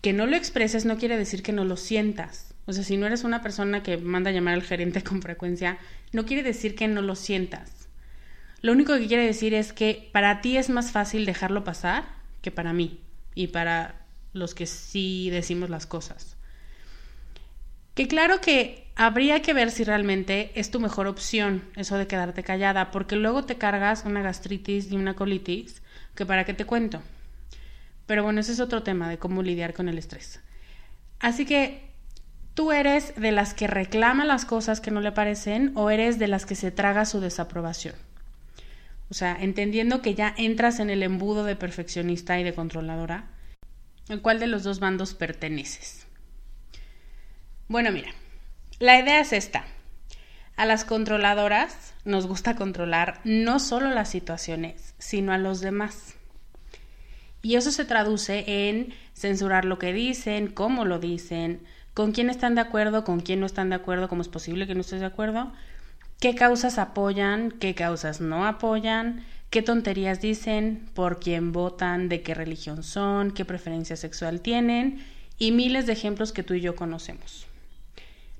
que 0.00 0.12
no 0.12 0.26
lo 0.26 0.36
expreses 0.36 0.84
no 0.84 0.96
quiere 0.96 1.16
decir 1.16 1.42
que 1.42 1.52
no 1.52 1.64
lo 1.64 1.76
sientas. 1.76 2.53
O 2.66 2.72
sea, 2.72 2.84
si 2.84 2.96
no 2.96 3.06
eres 3.06 3.24
una 3.24 3.42
persona 3.42 3.82
que 3.82 3.96
manda 3.96 4.30
a 4.30 4.32
llamar 4.32 4.54
al 4.54 4.62
gerente 4.62 5.02
con 5.04 5.22
frecuencia, 5.22 5.78
no 6.12 6.24
quiere 6.24 6.42
decir 6.42 6.74
que 6.74 6.88
no 6.88 7.02
lo 7.02 7.14
sientas. 7.14 7.88
Lo 8.62 8.72
único 8.72 8.96
que 8.96 9.06
quiere 9.06 9.26
decir 9.26 9.52
es 9.52 9.72
que 9.72 10.08
para 10.12 10.40
ti 10.40 10.56
es 10.56 10.70
más 10.70 10.90
fácil 10.90 11.26
dejarlo 11.26 11.64
pasar 11.64 12.04
que 12.40 12.50
para 12.50 12.72
mí 12.72 13.00
y 13.34 13.48
para 13.48 14.06
los 14.32 14.54
que 14.54 14.66
sí 14.66 15.28
decimos 15.30 15.70
las 15.70 15.86
cosas. 15.86 16.36
Que 17.94 18.08
claro 18.08 18.40
que 18.40 18.88
habría 18.96 19.42
que 19.42 19.54
ver 19.54 19.70
si 19.70 19.84
realmente 19.84 20.50
es 20.54 20.70
tu 20.70 20.80
mejor 20.80 21.06
opción 21.06 21.62
eso 21.76 21.96
de 21.96 22.06
quedarte 22.06 22.42
callada, 22.42 22.90
porque 22.90 23.16
luego 23.16 23.44
te 23.44 23.56
cargas 23.56 24.04
una 24.04 24.22
gastritis 24.22 24.90
y 24.90 24.96
una 24.96 25.14
colitis, 25.14 25.82
que 26.14 26.26
para 26.26 26.44
qué 26.44 26.54
te 26.54 26.64
cuento. 26.64 27.02
Pero 28.06 28.22
bueno, 28.22 28.40
ese 28.40 28.52
es 28.52 28.60
otro 28.60 28.82
tema 28.82 29.08
de 29.08 29.18
cómo 29.18 29.42
lidiar 29.42 29.74
con 29.74 29.88
el 29.88 29.98
estrés. 29.98 30.40
Así 31.20 31.46
que, 31.46 31.90
¿tú 32.54 32.72
eres 32.72 33.14
de 33.16 33.32
las 33.32 33.52
que 33.54 33.66
reclama 33.66 34.24
las 34.24 34.44
cosas 34.44 34.80
que 34.80 34.90
no 34.90 35.00
le 35.00 35.12
parecen 35.12 35.72
o 35.74 35.90
eres 35.90 36.18
de 36.18 36.28
las 36.28 36.46
que 36.46 36.54
se 36.54 36.70
traga 36.70 37.04
su 37.04 37.20
desaprobación? 37.20 37.94
O 39.10 39.14
sea, 39.14 39.36
entendiendo 39.38 40.00
que 40.00 40.14
ya 40.14 40.34
entras 40.36 40.80
en 40.80 40.90
el 40.90 41.02
embudo 41.02 41.44
de 41.44 41.56
perfeccionista 41.56 42.38
y 42.40 42.44
de 42.44 42.54
controladora, 42.54 43.26
¿en 44.08 44.20
cuál 44.20 44.40
de 44.40 44.46
los 44.46 44.62
dos 44.62 44.80
bandos 44.80 45.14
perteneces? 45.14 46.06
Bueno, 47.68 47.92
mira, 47.92 48.12
la 48.78 48.98
idea 48.98 49.20
es 49.20 49.32
esta. 49.32 49.64
A 50.56 50.66
las 50.66 50.84
controladoras 50.84 51.94
nos 52.04 52.26
gusta 52.26 52.54
controlar 52.54 53.20
no 53.24 53.58
solo 53.58 53.90
las 53.90 54.08
situaciones, 54.08 54.94
sino 54.98 55.32
a 55.32 55.38
los 55.38 55.60
demás. 55.60 56.14
Y 57.42 57.56
eso 57.56 57.72
se 57.72 57.84
traduce 57.84 58.44
en 58.46 58.94
censurar 59.14 59.64
lo 59.64 59.78
que 59.78 59.92
dicen, 59.92 60.48
cómo 60.48 60.84
lo 60.84 60.98
dicen, 60.98 61.60
con 61.94 62.12
quién 62.12 62.28
están 62.28 62.56
de 62.56 62.60
acuerdo, 62.60 63.04
con 63.04 63.20
quién 63.20 63.40
no 63.40 63.46
están 63.46 63.70
de 63.70 63.76
acuerdo, 63.76 64.08
cómo 64.08 64.22
es 64.22 64.28
posible 64.28 64.66
que 64.66 64.74
no 64.74 64.80
estés 64.80 65.00
de 65.00 65.06
acuerdo, 65.06 65.52
qué 66.20 66.34
causas 66.34 66.78
apoyan, 66.78 67.52
qué 67.52 67.74
causas 67.74 68.20
no 68.20 68.46
apoyan, 68.46 69.24
qué 69.50 69.62
tonterías 69.62 70.20
dicen, 70.20 70.88
por 70.94 71.20
quién 71.20 71.52
votan, 71.52 72.08
de 72.08 72.22
qué 72.22 72.34
religión 72.34 72.82
son, 72.82 73.30
qué 73.30 73.44
preferencia 73.44 73.96
sexual 73.96 74.40
tienen 74.40 75.04
y 75.38 75.52
miles 75.52 75.86
de 75.86 75.92
ejemplos 75.92 76.32
que 76.32 76.42
tú 76.42 76.54
y 76.54 76.60
yo 76.60 76.74
conocemos. 76.74 77.46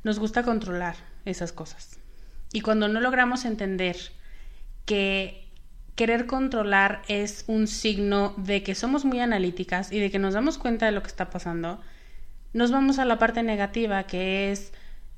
Nos 0.02 0.18
gusta 0.18 0.42
controlar 0.42 0.96
esas 1.24 1.52
cosas. 1.52 1.98
Y 2.52 2.60
cuando 2.60 2.88
no 2.88 3.00
logramos 3.00 3.44
entender 3.44 3.96
que 4.84 5.48
querer 5.94 6.26
controlar 6.26 7.02
es 7.08 7.44
un 7.46 7.68
signo 7.68 8.34
de 8.36 8.62
que 8.62 8.74
somos 8.74 9.04
muy 9.04 9.20
analíticas 9.20 9.92
y 9.92 10.00
de 10.00 10.10
que 10.10 10.18
nos 10.18 10.34
damos 10.34 10.58
cuenta 10.58 10.86
de 10.86 10.92
lo 10.92 11.02
que 11.02 11.08
está 11.08 11.30
pasando, 11.30 11.80
nos 12.54 12.70
vamos 12.70 12.98
a 12.98 13.04
la 13.04 13.18
parte 13.18 13.42
negativa 13.42 14.04
que 14.04 14.50
es 14.50 14.72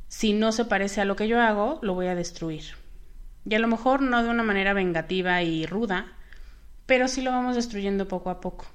si 0.09 0.33
no 0.33 0.53
se 0.53 0.65
parece 0.65 1.01
a 1.01 1.05
lo 1.05 1.17
que 1.17 1.29
yo 1.29 1.41
hago, 1.41 1.79
lo 1.83 1.95
voy 1.95 2.07
a 2.07 2.15
destruir. 2.15 2.65
Y 3.45 3.55
a 3.55 3.59
lo 3.59 3.69
mejor 3.69 4.03
no 4.03 4.23
de 4.23 4.31
una 4.31 4.43
manera 4.43 4.73
vengativa 4.73 5.43
y 5.43 5.67
ruda, 5.67 6.15
pero 6.87 7.09
sí 7.09 7.23
lo 7.23 7.31
vamos 7.31 7.55
destruyendo 7.55 8.09
poco 8.09 8.31
a 8.31 8.41
poco. 8.41 8.67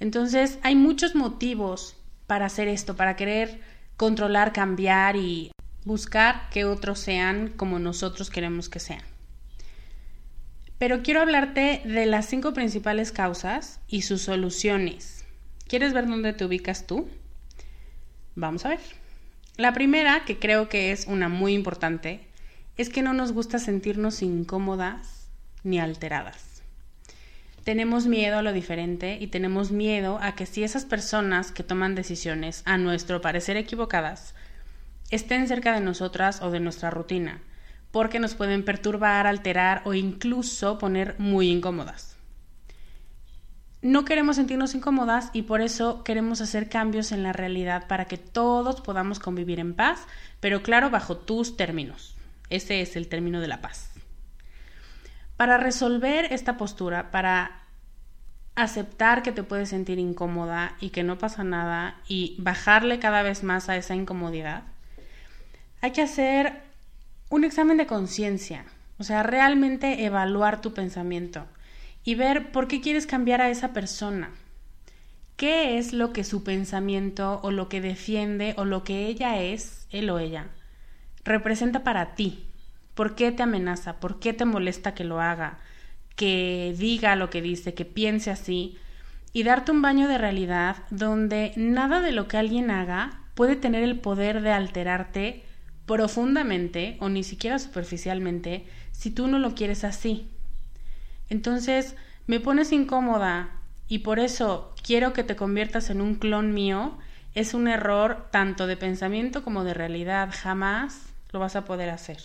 Entonces, 0.00 0.58
hay 0.62 0.76
muchos 0.76 1.14
motivos 1.14 1.96
para 2.26 2.46
hacer 2.46 2.68
esto, 2.68 2.94
para 2.96 3.16
querer 3.16 3.60
controlar, 3.96 4.52
cambiar 4.52 5.16
y 5.16 5.50
buscar 5.84 6.48
que 6.50 6.64
otros 6.64 7.00
sean 7.00 7.48
como 7.48 7.78
nosotros 7.78 8.30
queremos 8.30 8.68
que 8.68 8.78
sean. 8.78 9.02
Pero 10.78 11.02
quiero 11.02 11.20
hablarte 11.20 11.82
de 11.84 12.06
las 12.06 12.26
cinco 12.26 12.52
principales 12.52 13.10
causas 13.10 13.80
y 13.88 14.02
sus 14.02 14.22
soluciones. 14.22 15.24
¿Quieres 15.66 15.92
ver 15.92 16.06
dónde 16.06 16.32
te 16.32 16.44
ubicas 16.44 16.86
tú? 16.86 17.08
Vamos 18.38 18.64
a 18.64 18.68
ver. 18.68 18.78
La 19.56 19.72
primera, 19.72 20.24
que 20.24 20.38
creo 20.38 20.68
que 20.68 20.92
es 20.92 21.08
una 21.08 21.28
muy 21.28 21.54
importante, 21.54 22.20
es 22.76 22.88
que 22.88 23.02
no 23.02 23.12
nos 23.12 23.32
gusta 23.32 23.58
sentirnos 23.58 24.22
incómodas 24.22 25.28
ni 25.64 25.80
alteradas. 25.80 26.62
Tenemos 27.64 28.06
miedo 28.06 28.38
a 28.38 28.42
lo 28.42 28.52
diferente 28.52 29.18
y 29.20 29.26
tenemos 29.26 29.72
miedo 29.72 30.20
a 30.22 30.36
que 30.36 30.46
si 30.46 30.62
esas 30.62 30.84
personas 30.84 31.50
que 31.50 31.64
toman 31.64 31.96
decisiones, 31.96 32.62
a 32.64 32.78
nuestro 32.78 33.20
parecer 33.20 33.56
equivocadas, 33.56 34.36
estén 35.10 35.48
cerca 35.48 35.74
de 35.74 35.80
nosotras 35.80 36.40
o 36.40 36.52
de 36.52 36.60
nuestra 36.60 36.90
rutina, 36.90 37.40
porque 37.90 38.20
nos 38.20 38.36
pueden 38.36 38.64
perturbar, 38.64 39.26
alterar 39.26 39.82
o 39.84 39.94
incluso 39.94 40.78
poner 40.78 41.16
muy 41.18 41.50
incómodas. 41.50 42.17
No 43.80 44.04
queremos 44.04 44.36
sentirnos 44.36 44.74
incómodas 44.74 45.30
y 45.32 45.42
por 45.42 45.60
eso 45.60 46.02
queremos 46.02 46.40
hacer 46.40 46.68
cambios 46.68 47.12
en 47.12 47.22
la 47.22 47.32
realidad 47.32 47.86
para 47.86 48.06
que 48.06 48.18
todos 48.18 48.80
podamos 48.80 49.20
convivir 49.20 49.60
en 49.60 49.74
paz, 49.74 50.00
pero 50.40 50.62
claro, 50.62 50.90
bajo 50.90 51.16
tus 51.16 51.56
términos. 51.56 52.16
Ese 52.50 52.80
es 52.80 52.96
el 52.96 53.08
término 53.08 53.40
de 53.40 53.46
la 53.46 53.60
paz. 53.60 53.90
Para 55.36 55.58
resolver 55.58 56.32
esta 56.32 56.56
postura, 56.56 57.12
para 57.12 57.60
aceptar 58.56 59.22
que 59.22 59.30
te 59.30 59.44
puedes 59.44 59.68
sentir 59.68 60.00
incómoda 60.00 60.74
y 60.80 60.90
que 60.90 61.04
no 61.04 61.18
pasa 61.18 61.44
nada 61.44 62.00
y 62.08 62.34
bajarle 62.40 62.98
cada 62.98 63.22
vez 63.22 63.44
más 63.44 63.68
a 63.68 63.76
esa 63.76 63.94
incomodidad, 63.94 64.64
hay 65.80 65.92
que 65.92 66.02
hacer 66.02 66.62
un 67.30 67.44
examen 67.44 67.76
de 67.76 67.86
conciencia, 67.86 68.64
o 68.98 69.04
sea, 69.04 69.22
realmente 69.22 70.04
evaluar 70.04 70.60
tu 70.60 70.74
pensamiento 70.74 71.46
y 72.04 72.14
ver 72.14 72.52
por 72.52 72.68
qué 72.68 72.80
quieres 72.80 73.06
cambiar 73.06 73.40
a 73.40 73.50
esa 73.50 73.72
persona. 73.72 74.30
¿Qué 75.36 75.78
es 75.78 75.92
lo 75.92 76.12
que 76.12 76.24
su 76.24 76.42
pensamiento 76.42 77.40
o 77.42 77.50
lo 77.50 77.68
que 77.68 77.80
defiende 77.80 78.54
o 78.56 78.64
lo 78.64 78.82
que 78.82 79.06
ella 79.06 79.40
es, 79.40 79.86
él 79.90 80.10
o 80.10 80.18
ella, 80.18 80.48
representa 81.24 81.84
para 81.84 82.14
ti? 82.14 82.46
¿Por 82.94 83.14
qué 83.14 83.30
te 83.30 83.44
amenaza? 83.44 84.00
¿Por 84.00 84.18
qué 84.18 84.32
te 84.32 84.44
molesta 84.44 84.94
que 84.94 85.04
lo 85.04 85.20
haga? 85.20 85.58
Que 86.16 86.74
diga 86.76 87.14
lo 87.14 87.30
que 87.30 87.40
dice, 87.40 87.74
que 87.74 87.84
piense 87.84 88.32
así 88.32 88.78
y 89.32 89.44
darte 89.44 89.70
un 89.70 89.82
baño 89.82 90.08
de 90.08 90.18
realidad 90.18 90.78
donde 90.90 91.52
nada 91.54 92.00
de 92.00 92.10
lo 92.10 92.26
que 92.26 92.38
alguien 92.38 92.72
haga 92.72 93.22
puede 93.34 93.54
tener 93.54 93.84
el 93.84 94.00
poder 94.00 94.42
de 94.42 94.50
alterarte 94.50 95.44
profundamente 95.86 96.96
o 97.00 97.08
ni 97.08 97.22
siquiera 97.22 97.60
superficialmente 97.60 98.66
si 98.90 99.12
tú 99.12 99.28
no 99.28 99.38
lo 99.38 99.54
quieres 99.54 99.84
así. 99.84 100.28
Entonces, 101.30 101.94
me 102.26 102.40
pones 102.40 102.72
incómoda 102.72 103.50
y 103.88 104.00
por 104.00 104.18
eso 104.18 104.74
quiero 104.82 105.12
que 105.12 105.24
te 105.24 105.36
conviertas 105.36 105.90
en 105.90 106.00
un 106.00 106.14
clon 106.14 106.52
mío, 106.52 106.98
es 107.34 107.54
un 107.54 107.68
error 107.68 108.28
tanto 108.30 108.66
de 108.66 108.76
pensamiento 108.76 109.42
como 109.42 109.64
de 109.64 109.74
realidad. 109.74 110.30
Jamás 110.32 111.06
lo 111.32 111.40
vas 111.40 111.56
a 111.56 111.64
poder 111.64 111.90
hacer. 111.90 112.18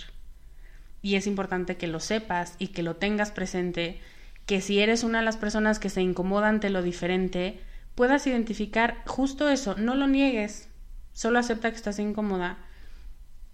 Y 1.02 1.16
es 1.16 1.28
importante 1.28 1.78
que 1.78 1.88
lo 1.88 2.00
sepas 2.00 2.56
y 2.60 2.68
que 2.68 2.84
lo 2.84 2.96
tengas 2.96 3.32
presente, 3.32 4.00
que 4.46 4.62
si 4.62 4.80
eres 4.80 5.04
una 5.04 5.20
de 5.20 5.26
las 5.26 5.38
personas 5.38 5.80
que 5.80 5.90
se 5.90 6.02
incomoda 6.02 6.48
ante 6.48 6.70
lo 6.70 6.82
diferente, 6.82 7.60
puedas 7.96 8.26
identificar 8.28 9.02
justo 9.06 9.50
eso, 9.50 9.76
no 9.78 9.96
lo 9.96 10.08
niegues, 10.08 10.70
solo 11.14 11.40
acepta 11.40 11.70
que 11.70 11.78
estás 11.78 12.00
incómoda 12.00 12.58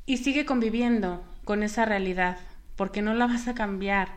y 0.05 0.17
sigue 0.17 0.45
conviviendo 0.45 1.23
con 1.43 1.61
esa 1.63 1.85
realidad, 1.85 2.37
porque 2.75 3.01
no 3.01 3.13
la 3.13 3.27
vas 3.27 3.47
a 3.47 3.53
cambiar, 3.53 4.09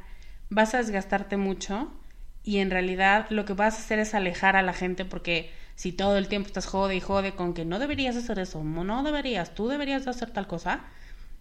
vas 0.52 0.74
a 0.74 0.78
desgastarte 0.78 1.36
mucho 1.36 1.92
y 2.44 2.58
en 2.58 2.70
realidad 2.70 3.26
lo 3.30 3.44
que 3.44 3.52
vas 3.52 3.74
a 3.74 3.78
hacer 3.78 3.98
es 3.98 4.14
alejar 4.14 4.56
a 4.56 4.62
la 4.62 4.72
gente 4.72 5.04
porque 5.04 5.50
si 5.74 5.92
todo 5.92 6.18
el 6.18 6.28
tiempo 6.28 6.48
estás 6.48 6.66
jode 6.66 6.96
y 6.96 7.00
jode 7.00 7.34
con 7.34 7.54
que 7.54 7.64
no 7.64 7.78
deberías 7.78 8.16
hacer 8.16 8.38
eso, 8.38 8.62
no 8.62 9.02
deberías, 9.02 9.54
tú 9.54 9.68
deberías 9.68 10.06
hacer 10.06 10.30
tal 10.30 10.46
cosa, 10.46 10.80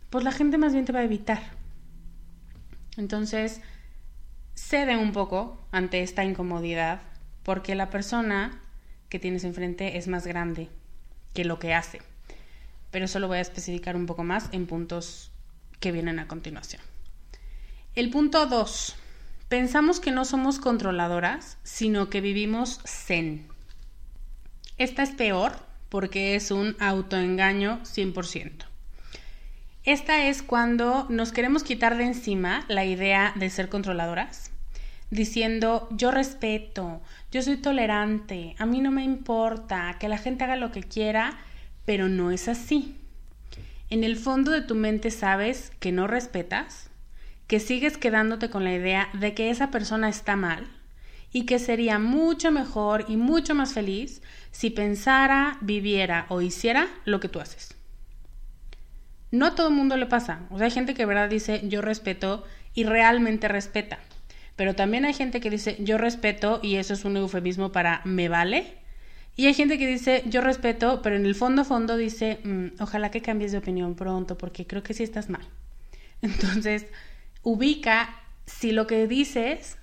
pues 0.09 0.23
la 0.23 0.31
gente 0.31 0.57
más 0.57 0.73
bien 0.73 0.85
te 0.85 0.93
va 0.93 0.99
a 0.99 1.03
evitar. 1.03 1.41
Entonces, 2.97 3.61
cede 4.55 4.97
un 4.97 5.11
poco 5.11 5.59
ante 5.71 6.01
esta 6.01 6.23
incomodidad 6.23 7.01
porque 7.43 7.75
la 7.75 7.89
persona 7.89 8.59
que 9.09 9.19
tienes 9.19 9.43
enfrente 9.43 9.97
es 9.97 10.07
más 10.07 10.27
grande 10.27 10.69
que 11.33 11.45
lo 11.45 11.59
que 11.59 11.73
hace 11.73 12.01
pero 12.91 13.05
eso 13.05 13.19
lo 13.19 13.27
voy 13.27 13.37
a 13.37 13.41
especificar 13.41 13.95
un 13.95 14.05
poco 14.05 14.23
más 14.23 14.49
en 14.51 14.67
puntos 14.67 15.31
que 15.79 15.91
vienen 15.91 16.19
a 16.19 16.27
continuación. 16.27 16.81
El 17.93 18.09
punto 18.09 18.45
2. 18.45 18.95
Pensamos 19.49 19.99
que 19.99 20.11
no 20.11 20.23
somos 20.23 20.59
controladoras, 20.59 21.57
sino 21.63 22.09
que 22.09 22.21
vivimos 22.21 22.79
zen. 22.85 23.47
Esta 24.77 25.03
es 25.03 25.09
peor 25.09 25.51
porque 25.89 26.35
es 26.35 26.51
un 26.51 26.77
autoengaño 26.79 27.81
100%. 27.83 28.63
Esta 29.83 30.25
es 30.25 30.41
cuando 30.41 31.05
nos 31.09 31.33
queremos 31.33 31.63
quitar 31.63 31.97
de 31.97 32.05
encima 32.05 32.63
la 32.69 32.85
idea 32.85 33.33
de 33.35 33.49
ser 33.49 33.67
controladoras, 33.67 34.51
diciendo 35.09 35.89
yo 35.91 36.11
respeto, 36.11 37.01
yo 37.29 37.41
soy 37.41 37.57
tolerante, 37.57 38.55
a 38.57 38.65
mí 38.65 38.79
no 38.79 38.91
me 38.91 39.03
importa, 39.03 39.97
que 39.99 40.07
la 40.07 40.17
gente 40.17 40.45
haga 40.45 40.55
lo 40.55 40.71
que 40.71 40.83
quiera 40.83 41.39
pero 41.83 42.07
no 42.07 42.31
es 42.31 42.47
así. 42.47 42.95
En 43.89 44.05
el 44.05 44.15
fondo 44.15 44.51
de 44.51 44.61
tu 44.61 44.75
mente 44.75 45.11
sabes 45.11 45.73
que 45.81 45.91
no 45.91 46.07
respetas, 46.07 46.90
que 47.51 47.59
sigues 47.59 47.97
quedándote 47.97 48.49
con 48.49 48.63
la 48.63 48.73
idea 48.73 49.09
de 49.11 49.33
que 49.33 49.49
esa 49.49 49.71
persona 49.71 50.07
está 50.07 50.37
mal 50.37 50.69
y 51.33 51.45
que 51.45 51.59
sería 51.59 51.99
mucho 51.99 52.49
mejor 52.49 53.03
y 53.09 53.17
mucho 53.17 53.55
más 53.55 53.73
feliz 53.73 54.21
si 54.51 54.69
pensara, 54.69 55.57
viviera 55.59 56.27
o 56.29 56.39
hiciera 56.39 56.87
lo 57.03 57.19
que 57.19 57.27
tú 57.27 57.41
haces. 57.41 57.75
No 59.31 59.47
a 59.47 59.55
todo 59.55 59.67
el 59.67 59.73
mundo 59.73 59.97
le 59.97 60.05
pasa. 60.05 60.47
O 60.49 60.59
sea, 60.59 60.67
hay 60.67 60.71
gente 60.71 60.93
que 60.93 61.05
verdad 61.05 61.29
dice 61.29 61.59
yo 61.67 61.81
respeto 61.81 62.45
y 62.73 62.85
realmente 62.85 63.49
respeta. 63.49 63.99
Pero 64.55 64.73
también 64.73 65.03
hay 65.03 65.13
gente 65.13 65.41
que 65.41 65.49
dice 65.49 65.75
yo 65.79 65.97
respeto 65.97 66.61
y 66.63 66.77
eso 66.77 66.93
es 66.93 67.03
un 67.03 67.17
eufemismo 67.17 67.73
para 67.73 67.99
me 68.05 68.29
vale 68.29 68.77
y 69.35 69.47
hay 69.47 69.53
gente 69.53 69.77
que 69.77 69.87
dice, 69.87 70.23
yo 70.25 70.39
respeto, 70.39 71.01
pero 71.01 71.17
en 71.17 71.25
el 71.25 71.35
fondo, 71.35 71.65
fondo 71.65 71.97
dice, 71.97 72.39
mm, 72.45 72.81
ojalá 72.81 73.11
que 73.11 73.21
cambies 73.21 73.51
de 73.51 73.57
opinión 73.57 73.95
pronto, 73.95 74.37
porque 74.37 74.65
creo 74.67 74.83
que 74.83 74.93
sí 74.93 75.03
estás 75.03 75.29
mal. 75.29 75.45
Entonces, 76.21 76.85
ubica 77.43 78.15
si 78.45 78.71
lo 78.71 78.87
que 78.87 79.07
dices 79.07 79.77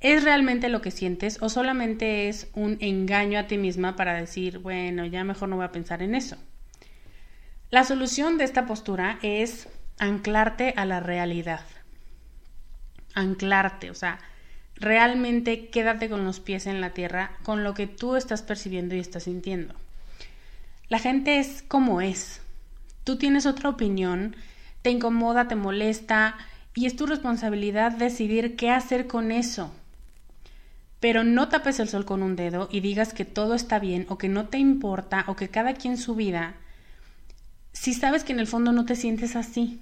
es 0.00 0.22
realmente 0.22 0.68
lo 0.68 0.80
que 0.80 0.90
sientes 0.90 1.38
o 1.42 1.48
solamente 1.48 2.28
es 2.28 2.48
un 2.54 2.78
engaño 2.80 3.38
a 3.38 3.46
ti 3.46 3.58
misma 3.58 3.96
para 3.96 4.14
decir, 4.14 4.58
bueno, 4.58 5.04
ya 5.06 5.24
mejor 5.24 5.48
no 5.48 5.56
voy 5.56 5.64
a 5.64 5.72
pensar 5.72 6.02
en 6.02 6.14
eso. 6.14 6.36
La 7.70 7.84
solución 7.84 8.38
de 8.38 8.44
esta 8.44 8.66
postura 8.66 9.18
es 9.22 9.68
anclarte 9.98 10.72
a 10.76 10.84
la 10.84 11.00
realidad. 11.00 11.60
Anclarte, 13.14 13.90
o 13.90 13.94
sea, 13.94 14.20
realmente 14.76 15.68
quédate 15.68 16.08
con 16.08 16.24
los 16.24 16.40
pies 16.40 16.66
en 16.66 16.80
la 16.80 16.90
tierra, 16.90 17.32
con 17.42 17.64
lo 17.64 17.74
que 17.74 17.86
tú 17.86 18.16
estás 18.16 18.42
percibiendo 18.42 18.94
y 18.94 19.00
estás 19.00 19.24
sintiendo. 19.24 19.74
La 20.88 20.98
gente 20.98 21.40
es 21.40 21.62
como 21.66 22.00
es. 22.00 22.40
Tú 23.04 23.16
tienes 23.18 23.44
otra 23.46 23.68
opinión, 23.68 24.36
te 24.82 24.90
incomoda, 24.90 25.48
te 25.48 25.56
molesta 25.56 26.36
y 26.78 26.86
es 26.86 26.94
tu 26.94 27.06
responsabilidad 27.06 27.90
decidir 27.90 28.54
qué 28.54 28.70
hacer 28.70 29.08
con 29.08 29.32
eso. 29.32 29.74
Pero 31.00 31.24
no 31.24 31.48
tapes 31.48 31.80
el 31.80 31.88
sol 31.88 32.04
con 32.04 32.22
un 32.22 32.36
dedo 32.36 32.68
y 32.70 32.78
digas 32.78 33.12
que 33.12 33.24
todo 33.24 33.54
está 33.54 33.80
bien 33.80 34.06
o 34.08 34.16
que 34.16 34.28
no 34.28 34.46
te 34.46 34.58
importa 34.58 35.24
o 35.26 35.34
que 35.34 35.48
cada 35.48 35.74
quien 35.74 35.98
su 35.98 36.14
vida, 36.14 36.54
si 37.72 37.94
sabes 37.94 38.22
que 38.22 38.32
en 38.32 38.38
el 38.38 38.46
fondo 38.46 38.70
no 38.70 38.84
te 38.84 38.94
sientes 38.94 39.34
así. 39.34 39.80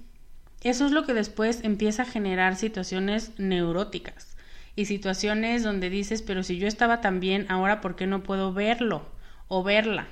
Eso 0.63 0.87
es 0.87 0.91
lo 0.91 1.05
que 1.05 1.13
después 1.13 1.59
empieza 1.63 2.01
a 2.01 2.07
generar 2.07 2.55
situaciones 2.55 3.31
neuróticas 3.37 4.35
y 4.75 4.85
situaciones 4.85 5.61
donde 5.61 5.91
dices, 5.91 6.23
pero 6.23 6.41
si 6.41 6.57
yo 6.57 6.67
estaba 6.67 6.99
tan 6.99 7.19
bien, 7.19 7.45
ahora 7.47 7.79
¿por 7.79 7.95
qué 7.95 8.07
no 8.07 8.23
puedo 8.23 8.53
verlo 8.53 9.07
o 9.47 9.61
verla? 9.61 10.07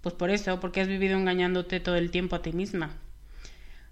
Pues 0.00 0.14
por 0.14 0.30
eso, 0.30 0.60
porque 0.60 0.80
has 0.80 0.86
vivido 0.86 1.18
engañándote 1.18 1.80
todo 1.80 1.96
el 1.96 2.12
tiempo 2.12 2.36
a 2.36 2.42
ti 2.42 2.52
misma. 2.52 2.94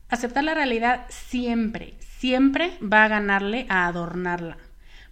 Aceptar 0.09 0.45
la 0.45 0.55
realidad 0.55 1.05
siempre, 1.09 1.95
siempre 2.19 2.77
va 2.83 3.05
a 3.05 3.09
ganarle 3.09 3.67
a 3.69 3.87
adornarla. 3.87 4.59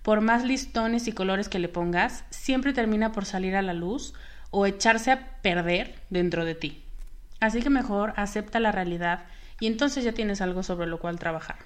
por 0.03 0.21
más 0.21 0.45
listones 0.45 1.09
y 1.09 1.13
colores 1.13 1.49
que 1.49 1.59
le 1.59 1.69
pongas, 1.69 2.23
siempre 2.31 2.73
termina 2.73 3.11
por 3.11 3.25
salir 3.25 3.57
a 3.57 3.63
la 3.63 3.75
luz 3.75 4.15
o 4.53 4.65
echarse 4.65 5.11
a 5.11 5.41
perder 5.43 5.97
dentro 6.11 6.45
de 6.45 6.55
ti. 6.55 6.81
Así 7.41 7.61
que 7.61 7.71
mejor 7.71 8.13
acepta 8.15 8.61
la 8.61 8.71
realidad 8.71 9.25
y 9.59 9.67
entonces 9.67 10.05
ya 10.05 10.13
tienes 10.13 10.41
algo 10.41 10.63
sobre 10.63 10.87
lo 10.87 11.01
cual 11.01 11.19
trabajar. 11.19 11.57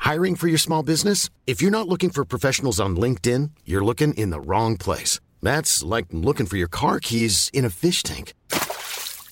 Hiring 0.00 0.36
for 0.36 0.48
your 0.48 0.58
small 0.58 0.82
business? 0.82 1.28
If 1.46 1.60
you're 1.60 1.70
not 1.70 1.88
looking 1.88 2.10
for 2.10 2.24
professionals 2.24 2.80
on 2.80 2.96
LinkedIn, 2.96 3.50
you're 3.66 3.84
looking 3.84 4.14
in 4.14 4.30
the 4.30 4.40
wrong 4.40 4.78
place. 4.78 5.20
That's 5.42 5.82
like 5.82 6.06
looking 6.10 6.46
for 6.46 6.56
your 6.56 6.70
car 6.70 7.00
keys 7.00 7.50
in 7.52 7.66
a 7.66 7.70
fish 7.70 8.02
tank. 8.02 8.32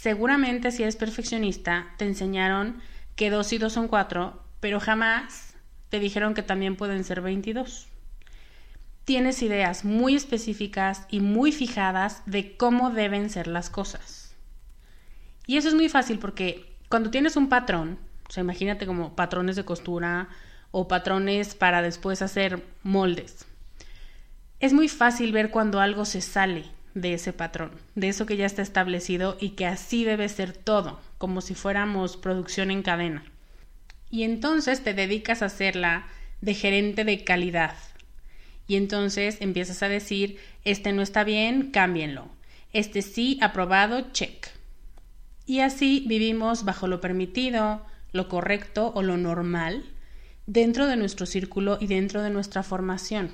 Seguramente 0.00 0.70
si 0.70 0.82
eres 0.82 0.96
perfeccionista 0.96 1.86
te 1.96 2.04
enseñaron 2.04 2.82
que 3.16 3.30
2 3.30 3.54
y 3.54 3.58
2 3.58 3.72
son 3.72 3.88
4, 3.88 4.38
pero 4.60 4.78
jamás 4.78 5.54
te 5.88 5.98
dijeron 5.98 6.34
que 6.34 6.42
también 6.42 6.76
pueden 6.76 7.04
ser 7.04 7.22
22. 7.22 7.86
Tienes 9.04 9.40
ideas 9.40 9.84
muy 9.84 10.14
específicas 10.14 11.06
y 11.10 11.20
muy 11.20 11.52
fijadas 11.52 12.22
de 12.26 12.56
cómo 12.56 12.90
deben 12.90 13.30
ser 13.30 13.46
las 13.46 13.70
cosas. 13.70 14.34
Y 15.46 15.56
eso 15.56 15.68
es 15.68 15.74
muy 15.74 15.88
fácil 15.88 16.18
porque 16.18 16.76
cuando 16.90 17.10
tienes 17.10 17.36
un 17.36 17.48
patrón, 17.48 17.98
o 18.28 18.32
sea, 18.32 18.42
imagínate 18.42 18.86
como 18.86 19.14
patrones 19.16 19.56
de 19.56 19.64
costura 19.64 20.28
o 20.70 20.86
patrones 20.86 21.54
para 21.54 21.80
después 21.80 22.20
hacer 22.20 22.62
moldes. 22.82 23.46
Es 24.60 24.74
muy 24.74 24.88
fácil 24.88 25.32
ver 25.32 25.50
cuando 25.50 25.80
algo 25.80 26.04
se 26.04 26.20
sale 26.20 26.73
de 26.94 27.14
ese 27.14 27.32
patrón, 27.32 27.72
de 27.94 28.08
eso 28.08 28.24
que 28.26 28.36
ya 28.36 28.46
está 28.46 28.62
establecido 28.62 29.36
y 29.40 29.50
que 29.50 29.66
así 29.66 30.04
debe 30.04 30.28
ser 30.28 30.56
todo, 30.56 31.00
como 31.18 31.40
si 31.40 31.54
fuéramos 31.54 32.16
producción 32.16 32.70
en 32.70 32.82
cadena. 32.82 33.24
Y 34.10 34.22
entonces 34.22 34.82
te 34.82 34.94
dedicas 34.94 35.42
a 35.42 35.46
hacerla 35.46 36.06
de 36.40 36.54
gerente 36.54 37.04
de 37.04 37.24
calidad. 37.24 37.74
Y 38.66 38.76
entonces 38.76 39.38
empiezas 39.40 39.82
a 39.82 39.88
decir, 39.88 40.38
este 40.64 40.92
no 40.92 41.02
está 41.02 41.24
bien, 41.24 41.70
cámbienlo. 41.70 42.28
Este 42.72 43.02
sí, 43.02 43.38
aprobado, 43.42 44.12
check. 44.12 44.48
Y 45.46 45.60
así 45.60 46.04
vivimos 46.06 46.64
bajo 46.64 46.86
lo 46.86 47.00
permitido, 47.00 47.84
lo 48.12 48.28
correcto 48.28 48.92
o 48.94 49.02
lo 49.02 49.16
normal 49.16 49.84
dentro 50.46 50.86
de 50.86 50.96
nuestro 50.96 51.26
círculo 51.26 51.78
y 51.80 51.86
dentro 51.86 52.22
de 52.22 52.30
nuestra 52.30 52.62
formación. 52.62 53.32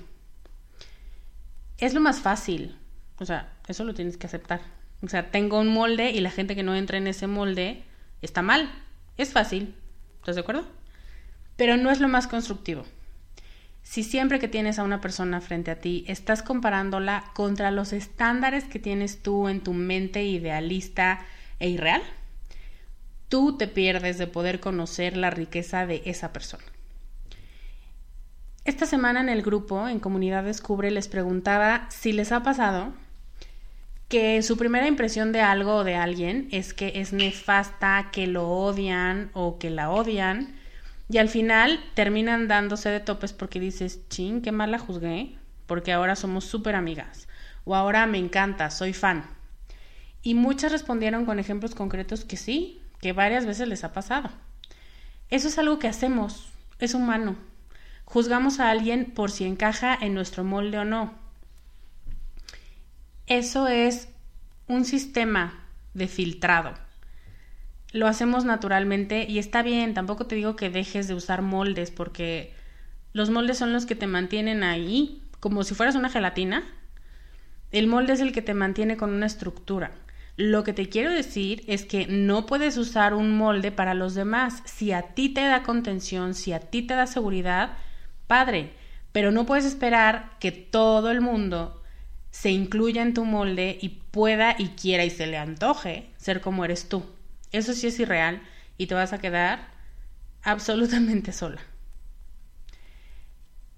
Es 1.79 1.95
lo 1.95 2.01
más 2.01 2.21
fácil, 2.21 2.77
o 3.21 3.25
sea, 3.27 3.53
eso 3.69 3.85
lo 3.85 3.95
tienes 3.95 4.17
que 4.17 4.27
aceptar. 4.27 4.61
O 5.03 5.09
sea, 5.09 5.31
tengo 5.31 5.61
un 5.61 5.69
molde 5.69 6.11
y 6.11 6.21
la 6.21 6.31
gente 6.31 6.57
que 6.57 6.63
no 6.63 6.75
entra 6.75 6.99
en 6.99 7.07
ese 7.07 7.27
molde 7.27 7.85
está 8.23 8.43
mal. 8.43 8.71
Es 9.17 9.33
fácil. 9.33 9.75
¿Estás 10.19 10.35
de 10.37 10.41
acuerdo? 10.41 10.67
Pero 11.57 11.77
no 11.77 11.91
es 11.91 12.01
lo 12.01 12.09
más 12.09 12.27
constructivo. 12.27 12.85
Si 13.83 14.05
siempre 14.05 14.39
que 14.39 14.49
tienes 14.49 14.79
a 14.79 14.85
una 14.85 15.01
persona 15.01 15.41
frente 15.41 15.71
a 15.71 15.81
ti 15.81 16.05
estás 16.07 16.43
comparándola 16.43 17.25
contra 17.35 17.71
los 17.71 17.93
estándares 17.93 18.65
que 18.65 18.79
tienes 18.79 19.23
tú 19.23 19.49
en 19.49 19.63
tu 19.63 19.75
mente 19.75 20.25
idealista 20.25 21.21
e 21.59 21.69
irreal, 21.69 22.03
tú 23.29 23.57
te 23.57 23.69
pierdes 23.69 24.17
de 24.17 24.27
poder 24.27 24.61
conocer 24.61 25.17
la 25.17 25.31
riqueza 25.31 25.87
de 25.87 26.03
esa 26.07 26.33
persona. 26.33 26.65
Esta 28.65 28.87
semana 28.87 29.21
en 29.21 29.29
el 29.29 29.43
grupo, 29.43 29.89
en 29.89 30.01
Comunidad 30.01 30.45
Descubre, 30.45 30.91
les 30.91 31.09
preguntaba 31.09 31.87
si 31.91 32.13
les 32.13 32.33
ha 32.33 32.43
pasado 32.43 32.93
que 34.11 34.43
su 34.43 34.57
primera 34.57 34.89
impresión 34.89 35.31
de 35.31 35.41
algo 35.41 35.77
o 35.77 35.85
de 35.85 35.95
alguien 35.95 36.49
es 36.51 36.75
que 36.75 36.95
es 36.97 37.13
nefasta, 37.13 38.09
que 38.11 38.27
lo 38.27 38.49
odian 38.49 39.31
o 39.35 39.61
que 39.61 39.71
la 39.71 39.89
odian, 39.91 40.57
y 41.09 41.19
al 41.19 41.29
final 41.29 41.79
terminan 41.95 42.49
dándose 42.49 42.89
de 42.89 42.99
topes 42.99 43.33
porque 43.33 43.61
dices, 43.61 44.09
ching, 44.09 44.43
qué 44.43 44.51
mal 44.51 44.73
la 44.73 44.81
juzgué, 44.81 45.37
porque 45.67 45.93
ahora 45.93 46.17
somos 46.17 46.45
súper 46.45 46.75
amigas, 46.75 47.29
o 47.65 47.77
ahora 47.77 48.05
me 48.07 48.19
encanta, 48.19 48.71
soy 48.71 48.93
fan. 48.93 49.25
Y 50.23 50.35
muchas 50.35 50.73
respondieron 50.73 51.25
con 51.25 51.39
ejemplos 51.39 51.77
concretos 51.77 52.25
que 52.25 52.37
sí, 52.37 52.83
que 53.01 53.13
varias 53.13 53.47
veces 53.47 53.69
les 53.69 53.85
ha 53.85 53.93
pasado. 53.93 54.29
Eso 55.31 55.47
es 55.47 55.57
algo 55.57 55.79
que 55.79 55.87
hacemos, 55.87 56.49
es 56.81 56.95
humano. 56.95 57.37
Juzgamos 58.07 58.59
a 58.59 58.71
alguien 58.71 59.13
por 59.13 59.31
si 59.31 59.45
encaja 59.45 59.97
en 60.01 60.15
nuestro 60.15 60.43
molde 60.43 60.79
o 60.79 60.85
no 60.85 61.20
eso 63.31 63.69
es 63.69 64.09
un 64.67 64.85
sistema 64.85 65.55
de 65.95 66.09
filtrado. 66.09 66.75
Lo 67.93 68.09
hacemos 68.09 68.45
naturalmente 68.45 69.25
y 69.29 69.39
está 69.39 69.63
bien, 69.63 69.95
tampoco 69.95 70.27
te 70.27 70.35
digo 70.35 70.57
que 70.57 70.69
dejes 70.69 71.07
de 71.07 71.15
usar 71.15 71.41
moldes 71.41 71.93
porque 71.93 72.53
los 73.13 73.31
moldes 73.31 73.57
son 73.57 73.73
los 73.73 73.87
que 73.87 73.95
te 73.95 74.09
mantienen 74.09 74.65
ahí 74.65 75.23
como 75.39 75.63
si 75.63 75.77
fueras 75.77 75.95
una 75.95 76.11
gelatina. 76.11 76.65
El 77.71 77.87
molde 77.87 78.15
es 78.15 78.21
el 78.21 78.33
que 78.33 78.43
te 78.43 78.53
mantiene 78.53 78.97
con 78.97 79.15
una 79.15 79.27
estructura. 79.27 79.93
Lo 80.37 80.65
que 80.65 80.73
te 80.73 80.89
quiero 80.89 81.11
decir 81.11 81.63
es 81.69 81.85
que 81.85 82.09
no 82.09 82.47
puedes 82.47 82.77
usar 82.79 83.15
un 83.15 83.37
molde 83.37 83.71
para 83.71 83.95
los 83.95 84.17
demás. 84.17 84.61
Si 84.65 84.91
a 84.91 85.03
ti 85.15 85.29
te 85.29 85.43
da 85.43 85.63
contención, 85.63 86.35
si 86.35 86.53
a 86.53 86.59
ti 86.59 86.83
te 86.83 86.95
da 86.95 87.07
seguridad, 87.07 87.75
padre, 88.27 88.73
pero 89.13 89.31
no 89.31 89.47
puedes 89.47 89.65
esperar 89.65 90.33
que 90.41 90.51
todo 90.51 91.13
el 91.13 91.21
mundo 91.21 91.80
se 92.31 92.51
incluya 92.51 93.03
en 93.03 93.15
tu 93.15 93.25
molde 93.25 93.79
y 93.81 93.89
pueda 93.89 94.55
y 94.59 94.69
quiera 94.71 95.05
y 95.05 95.11
se 95.11 95.27
le 95.27 95.37
antoje 95.37 96.11
ser 96.17 96.41
como 96.41 96.65
eres 96.65 96.89
tú. 96.89 97.05
Eso 97.53 97.73
sí 97.75 97.87
es 97.89 97.99
irreal 97.99 98.43
y 98.79 98.87
te 98.87 98.95
vas 98.95 99.13
a 99.13 99.19
quedar 99.19 99.69
absolutamente 100.43 101.33
sola. 101.35 101.61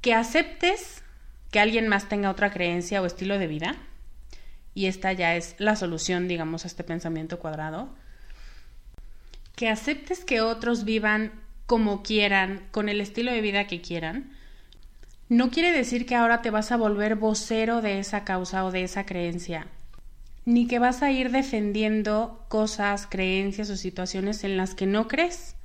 Que 0.00 0.14
aceptes 0.14 1.02
que 1.50 1.60
alguien 1.60 1.88
más 1.88 2.08
tenga 2.08 2.30
otra 2.30 2.50
creencia 2.50 3.02
o 3.02 3.06
estilo 3.06 3.38
de 3.38 3.46
vida, 3.46 3.76
y 4.74 4.86
esta 4.86 5.12
ya 5.12 5.36
es 5.36 5.54
la 5.58 5.76
solución, 5.76 6.28
digamos, 6.28 6.64
a 6.64 6.68
este 6.68 6.82
pensamiento 6.82 7.38
cuadrado, 7.38 7.94
que 9.54 9.68
aceptes 9.68 10.24
que 10.24 10.40
otros 10.40 10.84
vivan 10.84 11.32
como 11.66 12.02
quieran, 12.02 12.66
con 12.70 12.88
el 12.88 13.00
estilo 13.00 13.32
de 13.32 13.42
vida 13.42 13.66
que 13.66 13.82
quieran, 13.82 14.31
no 15.32 15.50
quiere 15.50 15.72
decir 15.72 16.04
que 16.04 16.14
ahora 16.14 16.42
te 16.42 16.50
vas 16.50 16.72
a 16.72 16.76
volver 16.76 17.14
vocero 17.14 17.80
de 17.80 17.98
esa 17.98 18.22
causa 18.22 18.66
o 18.66 18.70
de 18.70 18.82
esa 18.82 19.06
creencia, 19.06 19.66
ni 20.44 20.66
que 20.66 20.78
vas 20.78 21.02
a 21.02 21.10
ir 21.10 21.30
defendiendo 21.30 22.44
cosas, 22.48 23.06
creencias 23.06 23.70
o 23.70 23.76
situaciones 23.76 24.44
en 24.44 24.58
las 24.58 24.74
que 24.74 24.84
no 24.84 25.08
crees. 25.08 25.56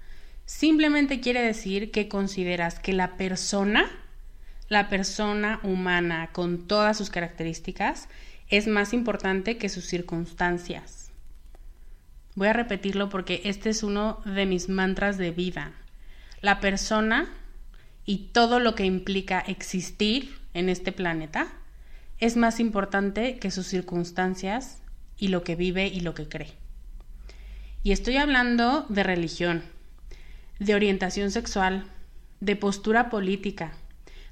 Simplemente 0.46 1.20
quiere 1.20 1.42
decir 1.42 1.92
que 1.92 2.08
consideras 2.08 2.80
que 2.80 2.94
la 2.94 3.18
persona, 3.18 3.92
la 4.70 4.88
persona 4.88 5.60
humana 5.64 6.30
con 6.32 6.66
todas 6.66 6.98
sus 6.98 7.10
características, 7.10 8.08
es 8.48 8.68
más 8.68 8.94
importante 8.94 9.58
que 9.58 9.68
sus 9.68 9.84
circunstancias. 9.84 11.12
Voy 12.36 12.48
a 12.48 12.54
repetirlo 12.54 13.10
porque 13.10 13.42
este 13.44 13.70
es 13.70 13.84
uno 13.84 14.22
de 14.24 14.46
mis 14.46 14.70
mantras 14.70 15.18
de 15.18 15.32
vida. 15.32 15.74
La 16.40 16.62
persona 16.62 17.28
y 18.08 18.30
todo 18.32 18.60
lo 18.60 18.74
que 18.74 18.86
implica 18.86 19.40
existir 19.42 20.40
en 20.56 20.70
este 20.70 20.92
planeta 20.92 21.50
es 22.20 22.38
más 22.38 22.60
importante 22.60 23.38
que 23.38 23.52
sus 23.52 23.68
circunstancias 23.68 24.82
y 25.18 25.28
lo 25.28 25.44
que 25.44 25.56
vive 25.56 25.88
y 25.88 26.00
lo 26.00 26.16
que 26.16 26.28
cree. 26.28 26.54
Y 27.84 27.92
estoy 27.92 28.18
hablando 28.18 28.86
de 28.90 29.04
religión, 29.04 29.62
de 30.58 30.74
orientación 30.74 31.32
sexual, 31.32 31.86
de 32.40 32.56
postura 32.56 33.10
política, 33.10 33.74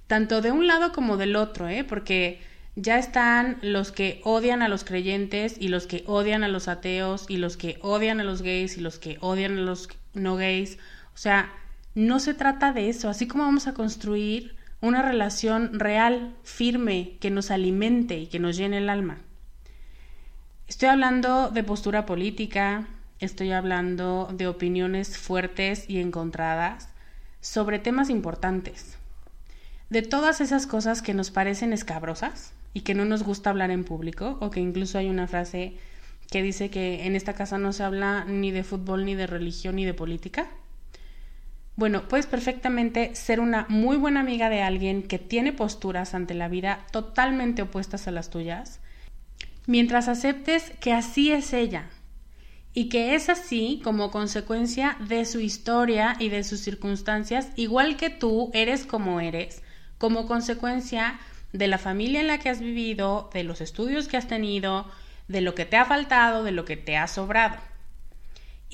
tanto 0.07 0.41
de 0.41 0.51
un 0.51 0.67
lado 0.67 0.93
como 0.93 1.17
del 1.17 1.35
otro, 1.35 1.67
¿eh? 1.67 1.83
porque 1.83 2.41
ya 2.77 2.97
están 2.97 3.57
los 3.61 3.91
que 3.91 4.21
odian 4.23 4.61
a 4.61 4.69
los 4.69 4.85
creyentes 4.85 5.57
y 5.59 5.67
los 5.67 5.85
que 5.85 6.05
odian 6.07 6.45
a 6.45 6.47
los 6.47 6.69
ateos 6.69 7.25
y 7.27 7.37
los 7.37 7.57
que 7.57 7.77
odian 7.81 8.21
a 8.21 8.23
los 8.23 8.41
gays 8.41 8.77
y 8.77 8.81
los 8.81 8.99
que 8.99 9.17
odian 9.19 9.57
a 9.57 9.61
los 9.61 9.89
no 10.13 10.37
gays. 10.37 10.77
O 11.13 11.17
sea, 11.17 11.51
no 11.95 12.19
se 12.19 12.33
trata 12.33 12.73
de 12.73 12.89
eso, 12.89 13.09
así 13.09 13.27
como 13.27 13.45
vamos 13.45 13.67
a 13.67 13.73
construir 13.73 14.55
una 14.81 15.01
relación 15.01 15.79
real, 15.79 16.35
firme, 16.43 17.17
que 17.19 17.31
nos 17.31 17.49
alimente 17.49 18.19
y 18.19 18.27
que 18.27 18.39
nos 18.39 18.57
llene 18.57 18.77
el 18.77 18.89
alma. 18.89 19.17
Estoy 20.67 20.89
hablando 20.89 21.49
de 21.49 21.63
postura 21.63 22.05
política, 22.05 22.87
estoy 23.19 23.51
hablando 23.51 24.29
de 24.33 24.47
opiniones 24.47 25.17
fuertes 25.17 25.89
y 25.89 25.99
encontradas 25.99 26.89
sobre 27.39 27.79
temas 27.79 28.09
importantes. 28.09 28.97
de 29.89 30.01
todas 30.01 30.41
esas 30.41 30.67
cosas 30.67 31.01
que 31.01 31.13
nos 31.13 31.31
parecen 31.31 31.71
escabrosas 31.73 32.53
y 32.73 32.81
que 32.81 32.95
no 32.95 33.05
nos 33.05 33.23
gusta 33.23 33.49
hablar 33.51 33.71
en 33.71 33.83
público, 33.83 34.37
o 34.41 34.49
que 34.49 34.59
incluso 34.59 34.97
hay 34.97 35.09
una 35.09 35.27
frase 35.27 35.77
que 36.31 36.41
dice 36.41 36.69
que 36.69 37.05
en 37.05 37.15
esta 37.15 37.33
casa 37.33 37.57
no 37.57 37.71
se 37.71 37.83
habla 37.83 38.25
ni 38.25 38.51
de 38.51 38.63
fútbol, 38.63 39.05
ni 39.05 39.15
de 39.15 39.27
religión, 39.27 39.75
ni 39.75 39.85
de 39.85 39.93
política. 39.93 40.47
Bueno, 41.77 42.07
puedes 42.07 42.25
perfectamente 42.25 43.15
ser 43.15 43.41
una 43.41 43.65
muy 43.67 43.97
buena 43.97 44.21
amiga 44.21 44.49
de 44.49 44.61
alguien 44.61 45.03
que 45.03 45.19
tiene 45.19 45.51
posturas 45.51 46.13
ante 46.13 46.33
la 46.33 46.47
vida 46.47 46.85
totalmente 46.91 47.63
opuestas 47.63 48.07
a 48.07 48.11
las 48.11 48.29
tuyas, 48.29 48.79
mientras 49.67 50.07
aceptes 50.07 50.71
que 50.79 50.93
así 50.93 51.33
es 51.33 51.51
ella 51.51 51.89
y 52.73 52.87
que 52.87 53.15
es 53.15 53.27
así 53.27 53.81
como 53.83 54.09
consecuencia 54.09 54.95
de 55.01 55.25
su 55.25 55.41
historia 55.41 56.15
y 56.17 56.29
de 56.29 56.45
sus 56.45 56.61
circunstancias, 56.61 57.49
igual 57.57 57.97
que 57.97 58.09
tú 58.09 58.51
eres 58.53 58.85
como 58.85 59.19
eres, 59.19 59.61
como 59.97 60.27
consecuencia 60.27 61.19
de 61.51 61.67
la 61.67 61.77
familia 61.77 62.21
en 62.21 62.27
la 62.27 62.37
que 62.37 62.49
has 62.49 62.61
vivido, 62.61 63.29
de 63.33 63.43
los 63.43 63.59
estudios 63.59 64.07
que 64.07 64.15
has 64.17 64.27
tenido, 64.27 64.89
de 65.27 65.41
lo 65.41 65.55
que 65.55 65.65
te 65.65 65.75
ha 65.75 65.85
faltado, 65.85 66.43
de 66.45 66.51
lo 66.51 66.63
que 66.63 66.77
te 66.77 66.95
ha 66.95 67.07
sobrado. 67.07 67.57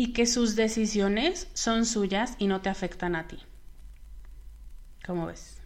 Y 0.02 0.14
que 0.14 0.26
sus 0.26 0.56
decisiones 0.56 1.48
son 1.54 1.86
suyas 1.86 2.34
y 2.40 2.48
no 2.48 2.62
te 2.62 2.70
afectan 2.70 3.16
a 3.16 3.28
ti. 3.28 3.38
¿Cómo 5.06 5.28
ves? 5.28 5.62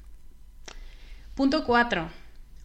Punto 1.36 1.63
4. 1.63 2.10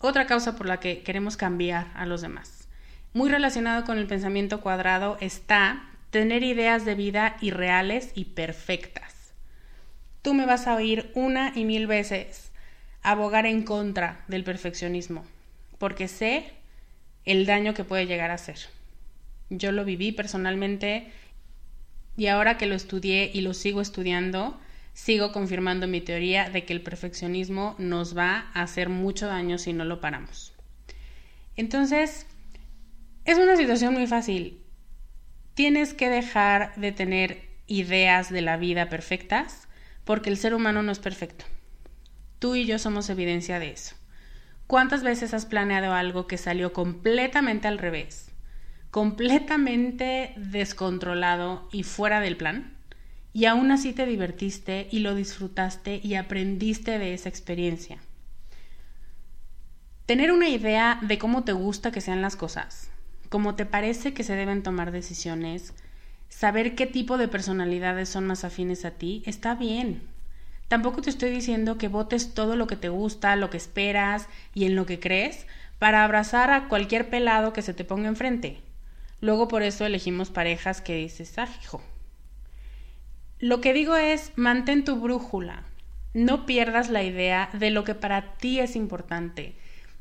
Otra 0.01 0.27
causa 0.27 0.57
por 0.57 0.67
la 0.67 0.81
que 0.81 1.05
queremos 1.05 1.37
cambiar 1.37 1.93
a 1.95 2.07
los 2.07 2.23
demás. 2.23 2.67
Muy 3.13 3.31
relacionado 3.31 3.85
con 3.85 3.99
el 3.99 4.09
pensamiento 4.09 4.61
cuadrado 4.63 5.17
está 5.21 5.89
tener 6.11 6.43
ideas 6.43 6.85
de 6.85 6.97
vida 6.97 7.37
irreales 7.41 8.11
y 8.17 8.25
perfectas. 8.25 9.33
Tú 10.23 10.35
me 10.35 10.47
vas 10.47 10.67
a 10.67 10.75
oír 10.75 11.13
una 11.15 11.53
y 11.55 11.65
mil 11.65 11.87
veces 11.87 12.51
abogar 13.01 13.47
en 13.47 13.63
contra 13.63 14.25
del 14.27 14.43
perfeccionismo, 14.43 15.25
porque 15.79 16.09
sé 16.09 16.53
el 17.25 17.47
daño 17.47 17.75
que 17.75 17.85
puede 17.85 18.07
llegar 18.07 18.33
a 18.33 18.39
ser. 18.39 18.59
Yo 19.51 19.71
lo 19.71 19.85
viví 19.85 20.11
personalmente 20.11 21.13
y 22.17 22.27
ahora 22.27 22.59
que 22.59 22.67
lo 22.67 22.75
estudié 22.75 23.31
y 23.33 23.41
lo 23.41 23.55
sigo 23.55 23.81
estudiando, 23.81 24.61
sigo 24.93 25.33
confirmando 25.33 25.87
mi 25.87 26.01
teoría 26.01 26.51
de 26.51 26.65
que 26.65 26.73
el 26.73 26.83
perfeccionismo 26.83 27.75
nos 27.79 28.17
va 28.17 28.51
a 28.53 28.63
hacer 28.63 28.89
mucho 28.89 29.27
daño 29.27 29.59
si 29.59 29.73
no 29.73 29.85
lo 29.85 30.01
paramos. 30.01 30.53
Entonces, 31.57 32.27
es 33.25 33.39
una 33.39 33.57
situación 33.57 33.95
muy 33.95 34.07
fácil. 34.07 34.63
Tienes 35.55 35.95
que 35.95 36.09
dejar 36.09 36.75
de 36.77 36.93
tener 36.93 37.49
ideas 37.67 38.31
de 38.31 38.41
la 38.41 38.57
vida 38.57 38.89
perfectas 38.89 39.69
porque 40.05 40.31
el 40.31 40.37
ser 40.37 40.55
humano 40.55 40.83
no 40.83 40.91
es 40.93 40.99
perfecto. 40.99 41.45
Tú 42.39 42.57
y 42.57 42.65
yo 42.65 42.79
somos 42.79 43.11
evidencia 43.11 43.59
de 43.59 43.71
eso. 43.71 43.95
¿Cuántas 44.67 45.03
veces 45.03 45.35
has 45.35 45.47
planeado 45.47 45.93
algo 45.93 46.27
que 46.27 46.39
salió 46.39 46.73
completamente 46.73 47.69
al 47.69 47.79
revés, 47.79 48.30
completamente 48.91 50.35
descontrolado 50.37 51.69
y 51.73 51.85
fuera 51.85 52.21
del 52.21 52.37
plan? 52.37 52.75
Y 53.33 53.45
aún 53.45 53.71
así 53.71 53.93
te 53.93 54.07
divertiste 54.07 54.89
y 54.91 55.01
lo 55.01 55.15
disfrutaste 55.15 56.01
y 56.03 56.15
aprendiste 56.17 56.99
de 56.99 57.15
esa 57.15 57.29
experiencia. 57.29 57.99
Tener 60.07 60.33
una 60.33 60.49
idea 60.49 60.99
de 61.03 61.19
cómo 61.19 61.45
te 61.45 61.53
gusta 61.53 61.93
que 61.93 62.01
sean 62.01 62.21
las 62.21 62.35
cosas, 62.35 62.91
cómo 63.29 63.55
te 63.55 63.65
parece 63.65 64.13
que 64.13 64.25
se 64.25 64.35
deben 64.35 64.65
tomar 64.65 64.91
decisiones, 64.91 65.73
saber 66.29 66.75
qué 66.75 66.87
tipo 66.87 67.17
de 67.17 67.29
personalidades 67.29 68.09
son 68.09 68.27
más 68.27 68.43
afines 68.43 68.85
a 68.85 68.91
ti, 68.91 69.23
está 69.25 69.55
bien. 69.55 70.03
Tampoco 70.67 71.01
te 71.01 71.11
estoy 71.11 71.31
diciendo 71.31 71.79
que 71.79 71.87
votes 71.87 72.35
todo 72.35 72.57
lo 72.57 72.67
que 72.67 72.77
te 72.77 72.89
gusta, 72.89 73.37
lo 73.37 73.51
que 73.51 73.57
esperas 73.57 74.27
y 74.53 74.65
en 74.65 74.75
lo 74.75 74.85
que 74.85 74.99
crees 74.99 75.47
para 75.79 76.03
abrazar 76.03 76.51
a 76.51 76.69
cualquier 76.69 77.09
pelado 77.09 77.53
que 77.53 77.63
se 77.63 77.75
te 77.75 77.85
ponga 77.85 78.09
enfrente. 78.09 78.61
Luego 79.21 79.49
por 79.49 79.63
eso 79.63 79.85
elegimos 79.85 80.31
parejas 80.31 80.81
que 80.81 80.97
dices, 80.97 81.39
ah, 81.39 81.49
hijo. 81.63 81.83
Lo 83.39 83.61
que 83.61 83.73
digo 83.73 83.97
es, 83.97 84.33
mantén 84.37 84.85
tu 84.85 84.97
brújula. 84.97 85.65
No 86.13 86.47
pierdas 86.47 86.91
la 86.91 87.03
idea 87.03 87.51
de 87.53 87.71
lo 87.71 87.85
que 87.85 87.95
para 87.95 88.35
ti 88.37 88.61
es 88.61 88.77
importante, 88.77 89.55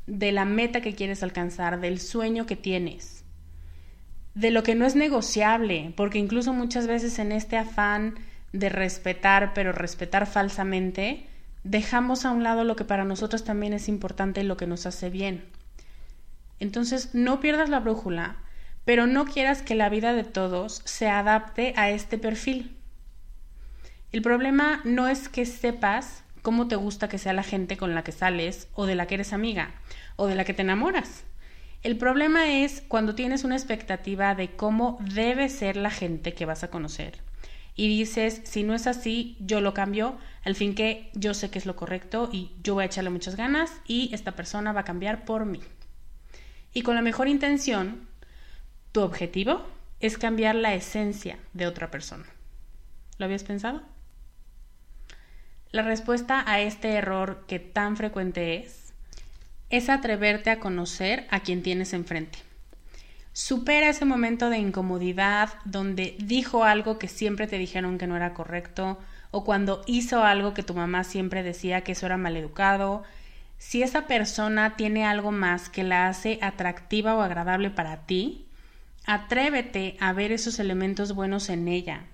de 0.06 0.32
la 0.32 0.44
meta 0.44 0.80
que 0.80 0.94
quieres 0.94 1.22
alcanzar, 1.22 1.80
del 1.80 2.00
sueño 2.00 2.46
que 2.46 2.56
tienes, 2.56 3.24
de 4.34 4.50
lo 4.50 4.62
que 4.62 4.74
no 4.74 4.86
es 4.86 4.96
negociable, 4.96 5.92
porque 5.96 6.18
incluso 6.18 6.52
muchas 6.52 6.86
veces 6.86 7.18
en 7.18 7.32
este 7.32 7.56
afán 7.56 8.16
de 8.52 8.68
respetar, 8.68 9.52
pero 9.54 9.72
respetar 9.72 10.26
falsamente, 10.26 11.26
dejamos 11.62 12.24
a 12.24 12.32
un 12.32 12.42
lado 12.42 12.64
lo 12.64 12.74
que 12.74 12.84
para 12.84 13.04
nosotros 13.04 13.44
también 13.44 13.72
es 13.72 13.88
importante 13.88 14.40
y 14.40 14.44
lo 14.44 14.56
que 14.56 14.66
nos 14.66 14.86
hace 14.86 15.10
bien. 15.10 15.44
Entonces, 16.58 17.14
no 17.14 17.40
pierdas 17.40 17.68
la 17.68 17.80
brújula, 17.80 18.36
pero 18.84 19.06
no 19.06 19.24
quieras 19.24 19.62
que 19.62 19.74
la 19.74 19.88
vida 19.88 20.12
de 20.12 20.24
todos 20.24 20.82
se 20.84 21.08
adapte 21.08 21.72
a 21.76 21.90
este 21.90 22.18
perfil. 22.18 22.76
El 24.12 24.22
problema 24.22 24.80
no 24.84 25.08
es 25.08 25.28
que 25.28 25.46
sepas 25.46 26.24
cómo 26.42 26.68
te 26.68 26.76
gusta 26.76 27.08
que 27.08 27.18
sea 27.18 27.32
la 27.32 27.42
gente 27.42 27.76
con 27.76 27.94
la 27.94 28.02
que 28.02 28.12
sales, 28.12 28.68
o 28.74 28.86
de 28.86 28.94
la 28.94 29.06
que 29.06 29.14
eres 29.14 29.32
amiga, 29.32 29.74
o 30.16 30.26
de 30.26 30.34
la 30.34 30.44
que 30.44 30.54
te 30.54 30.62
enamoras. 30.62 31.24
El 31.82 31.96
problema 31.96 32.52
es 32.52 32.82
cuando 32.86 33.14
tienes 33.14 33.44
una 33.44 33.56
expectativa 33.56 34.34
de 34.34 34.50
cómo 34.56 34.98
debe 35.00 35.48
ser 35.48 35.76
la 35.76 35.90
gente 35.90 36.34
que 36.34 36.46
vas 36.46 36.64
a 36.64 36.70
conocer 36.70 37.20
y 37.80 37.88
dices, 37.88 38.42
si 38.44 38.62
no 38.62 38.74
es 38.74 38.86
así, 38.86 39.38
yo 39.40 39.62
lo 39.62 39.72
cambio, 39.72 40.18
al 40.44 40.54
fin 40.54 40.74
que 40.74 41.10
yo 41.14 41.32
sé 41.32 41.48
que 41.48 41.58
es 41.58 41.64
lo 41.64 41.76
correcto 41.76 42.28
y 42.30 42.52
yo 42.62 42.74
voy 42.74 42.82
a 42.82 42.86
echarle 42.86 43.08
muchas 43.08 43.36
ganas 43.36 43.72
y 43.86 44.10
esta 44.12 44.32
persona 44.32 44.74
va 44.74 44.80
a 44.80 44.84
cambiar 44.84 45.24
por 45.24 45.46
mí. 45.46 45.60
Y 46.74 46.82
con 46.82 46.94
la 46.94 47.00
mejor 47.00 47.26
intención, 47.26 48.06
tu 48.92 49.02
objetivo 49.02 49.64
es 50.00 50.18
cambiar 50.18 50.54
la 50.54 50.74
esencia 50.74 51.38
de 51.52 51.66
otra 51.66 51.90
persona. 51.90 52.24
¿Lo 53.18 53.26
habías 53.26 53.44
pensado? 53.44 53.82
La 55.70 55.82
respuesta 55.82 56.42
a 56.46 56.60
este 56.60 56.94
error 56.94 57.44
que 57.46 57.60
tan 57.60 57.96
frecuente 57.96 58.56
es, 58.56 58.92
es 59.68 59.88
atreverte 59.88 60.50
a 60.50 60.58
conocer 60.58 61.26
a 61.30 61.40
quien 61.40 61.62
tienes 61.62 61.92
enfrente. 61.92 62.38
Supera 63.32 63.88
ese 63.88 64.04
momento 64.04 64.50
de 64.50 64.58
incomodidad 64.58 65.50
donde 65.64 66.16
dijo 66.18 66.64
algo 66.64 66.98
que 66.98 67.06
siempre 67.06 67.46
te 67.46 67.58
dijeron 67.58 67.98
que 67.98 68.08
no 68.08 68.16
era 68.16 68.34
correcto 68.34 68.98
o 69.30 69.44
cuando 69.44 69.82
hizo 69.86 70.24
algo 70.24 70.54
que 70.54 70.64
tu 70.64 70.74
mamá 70.74 71.04
siempre 71.04 71.44
decía 71.44 71.82
que 71.82 71.92
eso 71.92 72.06
era 72.06 72.16
maleducado. 72.16 73.04
Si 73.58 73.84
esa 73.84 74.08
persona 74.08 74.76
tiene 74.76 75.04
algo 75.04 75.30
más 75.30 75.68
que 75.68 75.84
la 75.84 76.08
hace 76.08 76.40
atractiva 76.42 77.14
o 77.14 77.22
agradable 77.22 77.70
para 77.70 78.06
ti, 78.06 78.46
atrévete 79.06 79.96
a 80.00 80.12
ver 80.12 80.32
esos 80.32 80.58
elementos 80.58 81.14
buenos 81.14 81.48
en 81.48 81.68
ella. 81.68 82.06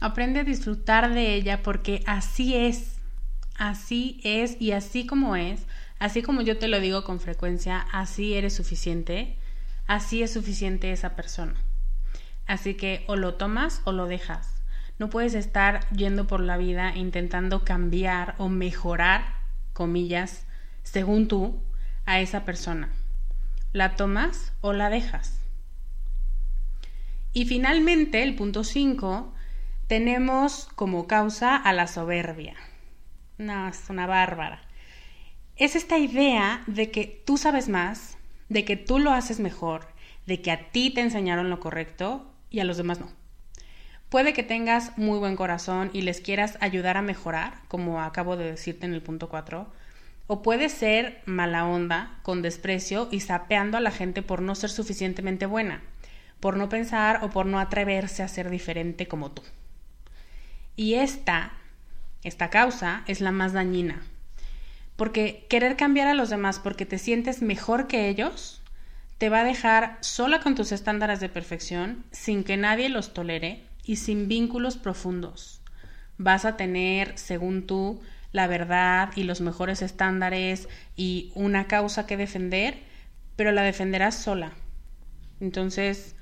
Aprende 0.00 0.40
a 0.40 0.44
disfrutar 0.44 1.12
de 1.12 1.34
ella 1.34 1.62
porque 1.62 2.02
así 2.06 2.54
es, 2.54 2.96
así 3.56 4.20
es 4.22 4.60
y 4.60 4.72
así 4.72 5.06
como 5.06 5.36
es, 5.36 5.66
así 5.98 6.22
como 6.22 6.42
yo 6.42 6.58
te 6.58 6.68
lo 6.68 6.80
digo 6.80 7.04
con 7.04 7.20
frecuencia, 7.20 7.86
así 7.92 8.34
eres 8.34 8.54
suficiente 8.54 9.36
así 9.88 10.22
es 10.22 10.32
suficiente 10.32 10.92
esa 10.92 11.16
persona. 11.16 11.54
Así 12.46 12.74
que 12.74 13.04
o 13.08 13.16
lo 13.16 13.34
tomas 13.34 13.80
o 13.84 13.92
lo 13.92 14.06
dejas. 14.06 14.62
No 14.98 15.10
puedes 15.10 15.34
estar 15.34 15.88
yendo 15.90 16.26
por 16.26 16.40
la 16.40 16.56
vida 16.56 16.94
intentando 16.94 17.64
cambiar 17.64 18.36
o 18.38 18.48
mejorar, 18.48 19.24
comillas, 19.72 20.44
según 20.82 21.26
tú, 21.26 21.60
a 22.06 22.20
esa 22.20 22.44
persona. 22.44 22.90
¿La 23.72 23.96
tomas 23.96 24.52
o 24.60 24.72
la 24.72 24.90
dejas? 24.90 25.40
Y 27.38 27.44
finalmente, 27.44 28.24
el 28.24 28.34
punto 28.34 28.64
5, 28.64 29.32
tenemos 29.86 30.68
como 30.74 31.06
causa 31.06 31.54
a 31.54 31.72
la 31.72 31.86
soberbia. 31.86 32.56
No, 33.36 33.68
es 33.68 33.84
una 33.88 34.08
bárbara. 34.08 34.60
Es 35.54 35.76
esta 35.76 35.98
idea 35.98 36.64
de 36.66 36.90
que 36.90 37.22
tú 37.24 37.36
sabes 37.36 37.68
más, 37.68 38.18
de 38.48 38.64
que 38.64 38.76
tú 38.76 38.98
lo 38.98 39.12
haces 39.12 39.38
mejor, 39.38 39.86
de 40.26 40.42
que 40.42 40.50
a 40.50 40.72
ti 40.72 40.90
te 40.90 41.00
enseñaron 41.00 41.48
lo 41.48 41.60
correcto 41.60 42.28
y 42.50 42.58
a 42.58 42.64
los 42.64 42.76
demás 42.76 42.98
no. 42.98 43.08
Puede 44.08 44.32
que 44.32 44.42
tengas 44.42 44.98
muy 44.98 45.20
buen 45.20 45.36
corazón 45.36 45.90
y 45.92 46.02
les 46.02 46.20
quieras 46.20 46.58
ayudar 46.60 46.96
a 46.96 47.02
mejorar, 47.02 47.60
como 47.68 48.00
acabo 48.02 48.36
de 48.36 48.50
decirte 48.50 48.84
en 48.84 48.94
el 48.94 49.02
punto 49.02 49.28
4, 49.28 49.72
o 50.26 50.42
puede 50.42 50.68
ser 50.68 51.22
mala 51.24 51.66
onda, 51.66 52.18
con 52.24 52.42
desprecio 52.42 53.06
y 53.12 53.20
sapeando 53.20 53.76
a 53.76 53.80
la 53.80 53.92
gente 53.92 54.22
por 54.22 54.42
no 54.42 54.56
ser 54.56 54.70
suficientemente 54.70 55.46
buena, 55.46 55.84
por 56.40 56.56
no 56.56 56.68
pensar 56.68 57.24
o 57.24 57.30
por 57.30 57.46
no 57.46 57.58
atreverse 57.58 58.22
a 58.22 58.28
ser 58.28 58.50
diferente 58.50 59.06
como 59.08 59.30
tú. 59.30 59.42
Y 60.76 60.94
esta, 60.94 61.52
esta 62.22 62.50
causa 62.50 63.02
es 63.06 63.20
la 63.20 63.32
más 63.32 63.52
dañina, 63.52 64.02
porque 64.96 65.46
querer 65.48 65.76
cambiar 65.76 66.08
a 66.08 66.14
los 66.14 66.30
demás 66.30 66.58
porque 66.58 66.86
te 66.86 66.98
sientes 66.98 67.42
mejor 67.42 67.86
que 67.86 68.08
ellos 68.08 68.62
te 69.18 69.28
va 69.28 69.40
a 69.40 69.44
dejar 69.44 69.98
sola 70.00 70.40
con 70.40 70.54
tus 70.54 70.70
estándares 70.70 71.18
de 71.18 71.28
perfección, 71.28 72.04
sin 72.12 72.44
que 72.44 72.56
nadie 72.56 72.88
los 72.88 73.12
tolere 73.12 73.64
y 73.84 73.96
sin 73.96 74.28
vínculos 74.28 74.76
profundos. 74.76 75.60
Vas 76.18 76.44
a 76.44 76.56
tener, 76.56 77.18
según 77.18 77.66
tú, 77.66 78.00
la 78.30 78.46
verdad 78.46 79.10
y 79.16 79.24
los 79.24 79.40
mejores 79.40 79.82
estándares 79.82 80.68
y 80.96 81.32
una 81.34 81.66
causa 81.66 82.06
que 82.06 82.16
defender, 82.16 82.78
pero 83.34 83.50
la 83.50 83.62
defenderás 83.62 84.14
sola. 84.14 84.52
Entonces, 85.40 86.14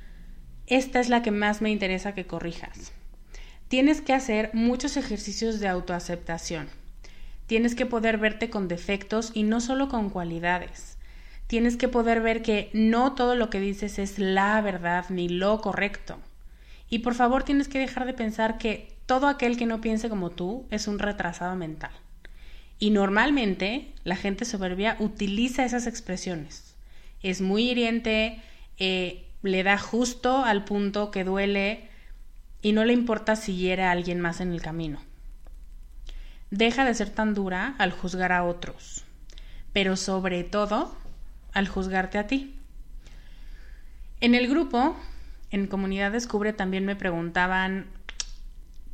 esta 0.67 1.01
es 1.01 1.09
la 1.09 1.23
que 1.23 1.31
más 1.31 1.63
me 1.63 1.71
interesa 1.71 2.15
que 2.15 2.27
corrijas. 2.27 2.93
Tienes 3.69 4.01
que 4.01 4.13
hacer 4.13 4.51
muchos 4.53 4.97
ejercicios 4.97 5.61
de 5.61 5.69
autoaceptación. 5.69 6.69
Tienes 7.47 7.75
que 7.75 7.87
poder 7.87 8.19
verte 8.19 8.51
con 8.51 8.69
defectos 8.69 9.31
y 9.35 9.43
no 9.43 9.61
solo 9.61 9.89
con 9.89 10.11
cualidades. 10.11 10.99
Tienes 11.47 11.77
que 11.77 11.89
poder 11.89 12.21
ver 12.21 12.43
que 12.43 12.71
no 12.73 13.15
todo 13.15 13.37
lo 13.37 13.51
que 13.51 13.61
dices 13.61 13.99
es 13.99 14.19
la 14.19 14.61
verdad 14.61 15.07
ni 15.11 15.29
lo 15.29 15.61
correcto. 15.61 16.19
Y 16.91 17.01
por 17.01 17.15
favor 17.15 17.45
tienes 17.45 17.69
que 17.69 17.79
dejar 17.79 18.07
de 18.07 18.15
pensar 18.15 18.59
que 18.59 18.97
todo 19.07 19.29
aquel 19.29 19.57
que 19.57 19.67
no 19.67 19.81
piense 19.81 20.09
como 20.09 20.31
tú 20.31 20.67
es 20.71 20.89
un 20.89 20.99
retrasado 20.99 21.55
mental. 21.55 21.93
Y 22.79 22.91
normalmente 22.91 23.93
la 24.05 24.17
gente 24.17 24.45
soberbia 24.45 24.97
utiliza 24.99 25.65
esas 25.65 25.87
expresiones. 25.87 26.75
Es 27.23 27.41
muy 27.41 27.71
hiriente, 27.71 28.43
eh, 28.79 29.26
le 29.43 29.63
da 29.63 29.79
justo 29.79 30.45
al 30.45 30.65
punto 30.65 31.11
que 31.11 31.25
duele 31.25 31.89
y 32.63 32.73
no 32.73 32.85
le 32.85 32.93
importa 32.93 33.37
si 33.37 33.57
hiere 33.57 33.85
a 33.85 33.91
alguien 33.91 34.21
más 34.21 34.41
en 34.41 34.53
el 34.53 34.63
camino. 34.63 35.01
Deja 36.51 36.85
de 36.85 36.95
ser 36.95 37.11
tan 37.11 37.35
dura 37.35 37.75
al 37.79 37.93
juzgar 37.93 38.33
a 38.33 38.45
otros, 38.45 39.05
pero 39.73 39.97
sobre 39.97 40.45
todo 40.45 40.97
al 41.53 41.69
juzgarte 41.69 42.19
a 42.19 42.27
ti. 42.27 42.55
En 44.21 44.35
el 44.35 44.49
grupo, 44.49 44.97
en 45.51 45.67
Comunidad 45.67 46.13
Descubre, 46.13 46.53
también 46.53 46.85
me 46.87 46.97
preguntaban 46.97 47.87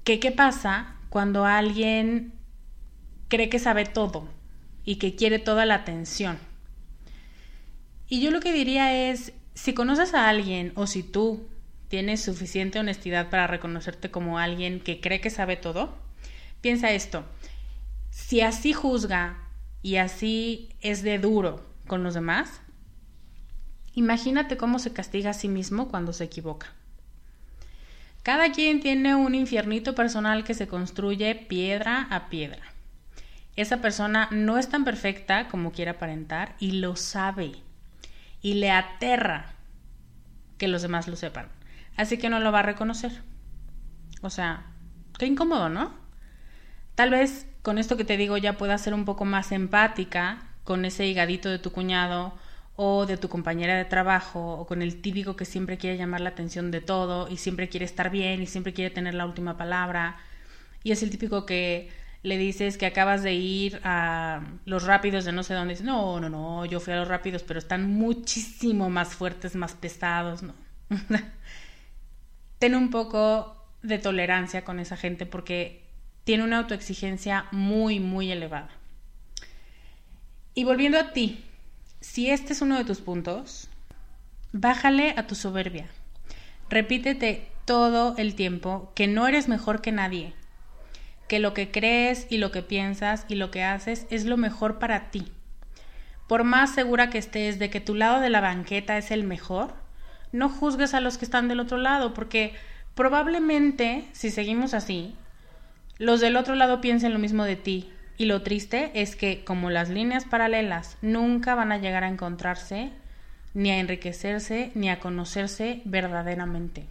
qué 0.04 0.18
pasa 0.32 0.96
cuando 1.08 1.44
alguien 1.44 2.32
cree 3.28 3.48
que 3.48 3.58
sabe 3.58 3.84
todo 3.84 4.28
y 4.84 4.96
que 4.96 5.14
quiere 5.14 5.38
toda 5.38 5.64
la 5.64 5.76
atención. 5.76 6.38
Y 8.08 8.20
yo 8.20 8.30
lo 8.30 8.40
que 8.40 8.52
diría 8.52 9.10
es, 9.10 9.32
si 9.54 9.74
conoces 9.74 10.14
a 10.14 10.28
alguien 10.28 10.72
o 10.76 10.86
si 10.86 11.02
tú 11.02 11.48
tienes 11.88 12.22
suficiente 12.22 12.78
honestidad 12.78 13.30
para 13.30 13.46
reconocerte 13.46 14.10
como 14.10 14.38
alguien 14.38 14.80
que 14.80 15.00
cree 15.00 15.20
que 15.20 15.30
sabe 15.30 15.56
todo, 15.56 15.94
piensa 16.60 16.90
esto, 16.90 17.24
si 18.10 18.40
así 18.40 18.72
juzga 18.72 19.38
y 19.82 19.96
así 19.96 20.70
es 20.80 21.02
de 21.02 21.18
duro 21.18 21.64
con 21.86 22.02
los 22.02 22.14
demás, 22.14 22.60
imagínate 23.94 24.56
cómo 24.56 24.78
se 24.78 24.92
castiga 24.92 25.30
a 25.30 25.34
sí 25.34 25.48
mismo 25.48 25.88
cuando 25.88 26.12
se 26.12 26.24
equivoca. 26.24 26.72
Cada 28.22 28.52
quien 28.52 28.80
tiene 28.80 29.16
un 29.16 29.34
infiernito 29.34 29.94
personal 29.94 30.44
que 30.44 30.54
se 30.54 30.68
construye 30.68 31.34
piedra 31.34 32.06
a 32.10 32.28
piedra. 32.28 32.62
Esa 33.56 33.82
persona 33.82 34.28
no 34.30 34.58
es 34.58 34.68
tan 34.68 34.84
perfecta 34.84 35.48
como 35.48 35.72
quiere 35.72 35.90
aparentar 35.90 36.54
y 36.60 36.72
lo 36.72 36.96
sabe. 36.96 37.52
Y 38.42 38.54
le 38.54 38.70
aterra 38.70 39.54
que 40.58 40.68
los 40.68 40.82
demás 40.82 41.08
lo 41.08 41.16
sepan. 41.16 41.48
Así 41.96 42.18
que 42.18 42.28
no 42.28 42.40
lo 42.40 42.52
va 42.52 42.60
a 42.60 42.62
reconocer. 42.62 43.22
O 44.20 44.30
sea, 44.30 44.66
qué 45.18 45.26
incómodo, 45.26 45.68
¿no? 45.68 45.94
Tal 46.94 47.10
vez 47.10 47.46
con 47.62 47.78
esto 47.78 47.96
que 47.96 48.04
te 48.04 48.16
digo 48.16 48.36
ya 48.36 48.58
puedas 48.58 48.80
ser 48.82 48.94
un 48.94 49.04
poco 49.04 49.24
más 49.24 49.52
empática 49.52 50.42
con 50.64 50.84
ese 50.84 51.06
higadito 51.06 51.48
de 51.48 51.58
tu 51.58 51.72
cuñado 51.72 52.34
o 52.76 53.06
de 53.06 53.16
tu 53.16 53.28
compañera 53.28 53.76
de 53.76 53.84
trabajo 53.84 54.54
o 54.54 54.66
con 54.66 54.82
el 54.82 55.00
típico 55.00 55.36
que 55.36 55.44
siempre 55.44 55.78
quiere 55.78 55.96
llamar 55.96 56.20
la 56.20 56.30
atención 56.30 56.70
de 56.70 56.80
todo 56.80 57.28
y 57.28 57.36
siempre 57.36 57.68
quiere 57.68 57.84
estar 57.84 58.10
bien 58.10 58.42
y 58.42 58.46
siempre 58.46 58.72
quiere 58.72 58.90
tener 58.90 59.14
la 59.14 59.26
última 59.26 59.56
palabra. 59.56 60.16
Y 60.82 60.92
es 60.92 61.02
el 61.02 61.10
típico 61.10 61.46
que 61.46 61.90
le 62.22 62.38
dices 62.38 62.78
que 62.78 62.86
acabas 62.86 63.22
de 63.22 63.34
ir 63.34 63.80
a 63.82 64.42
los 64.64 64.84
rápidos 64.84 65.24
de 65.24 65.32
no 65.32 65.42
sé 65.42 65.54
dónde, 65.54 65.76
no, 65.82 66.20
no, 66.20 66.28
no, 66.28 66.64
yo 66.66 66.78
fui 66.78 66.92
a 66.92 66.96
los 66.96 67.08
rápidos, 67.08 67.42
pero 67.42 67.58
están 67.58 67.92
muchísimo 67.92 68.90
más 68.90 69.14
fuertes, 69.14 69.56
más 69.56 69.74
pesados, 69.74 70.42
¿no? 70.42 70.54
Ten 72.58 72.76
un 72.76 72.90
poco 72.90 73.56
de 73.82 73.98
tolerancia 73.98 74.64
con 74.64 74.78
esa 74.78 74.96
gente 74.96 75.26
porque 75.26 75.82
tiene 76.24 76.44
una 76.44 76.58
autoexigencia 76.58 77.46
muy, 77.50 77.98
muy 77.98 78.30
elevada. 78.30 78.70
Y 80.54 80.64
volviendo 80.64 80.98
a 80.98 81.12
ti, 81.12 81.44
si 82.00 82.30
este 82.30 82.52
es 82.52 82.62
uno 82.62 82.78
de 82.78 82.84
tus 82.84 83.00
puntos, 83.00 83.68
bájale 84.52 85.14
a 85.16 85.26
tu 85.26 85.34
soberbia. 85.34 85.88
Repítete 86.68 87.48
todo 87.64 88.14
el 88.16 88.34
tiempo 88.34 88.92
que 88.94 89.08
no 89.08 89.26
eres 89.26 89.48
mejor 89.48 89.80
que 89.80 89.92
nadie, 89.92 90.34
que 91.32 91.38
lo 91.38 91.54
que 91.54 91.70
crees 91.70 92.26
y 92.28 92.36
lo 92.36 92.52
que 92.52 92.60
piensas 92.60 93.24
y 93.26 93.36
lo 93.36 93.50
que 93.50 93.62
haces 93.62 94.06
es 94.10 94.26
lo 94.26 94.36
mejor 94.36 94.78
para 94.78 95.10
ti. 95.10 95.32
Por 96.26 96.44
más 96.44 96.74
segura 96.74 97.08
que 97.08 97.16
estés 97.16 97.58
de 97.58 97.70
que 97.70 97.80
tu 97.80 97.94
lado 97.94 98.20
de 98.20 98.28
la 98.28 98.42
banqueta 98.42 98.98
es 98.98 99.10
el 99.10 99.24
mejor, 99.24 99.72
no 100.30 100.50
juzgues 100.50 100.92
a 100.92 101.00
los 101.00 101.16
que 101.16 101.24
están 101.24 101.48
del 101.48 101.60
otro 101.60 101.78
lado, 101.78 102.12
porque 102.12 102.52
probablemente, 102.94 104.04
si 104.12 104.30
seguimos 104.30 104.74
así, 104.74 105.16
los 105.96 106.20
del 106.20 106.36
otro 106.36 106.54
lado 106.54 106.82
piensen 106.82 107.14
lo 107.14 107.18
mismo 107.18 107.44
de 107.44 107.56
ti. 107.56 107.90
Y 108.18 108.26
lo 108.26 108.42
triste 108.42 108.90
es 108.92 109.16
que, 109.16 109.42
como 109.42 109.70
las 109.70 109.88
líneas 109.88 110.26
paralelas 110.26 110.98
nunca 111.00 111.54
van 111.54 111.72
a 111.72 111.78
llegar 111.78 112.04
a 112.04 112.08
encontrarse, 112.08 112.90
ni 113.54 113.70
a 113.70 113.78
enriquecerse, 113.78 114.70
ni 114.74 114.90
a 114.90 115.00
conocerse 115.00 115.80
verdaderamente. 115.86 116.88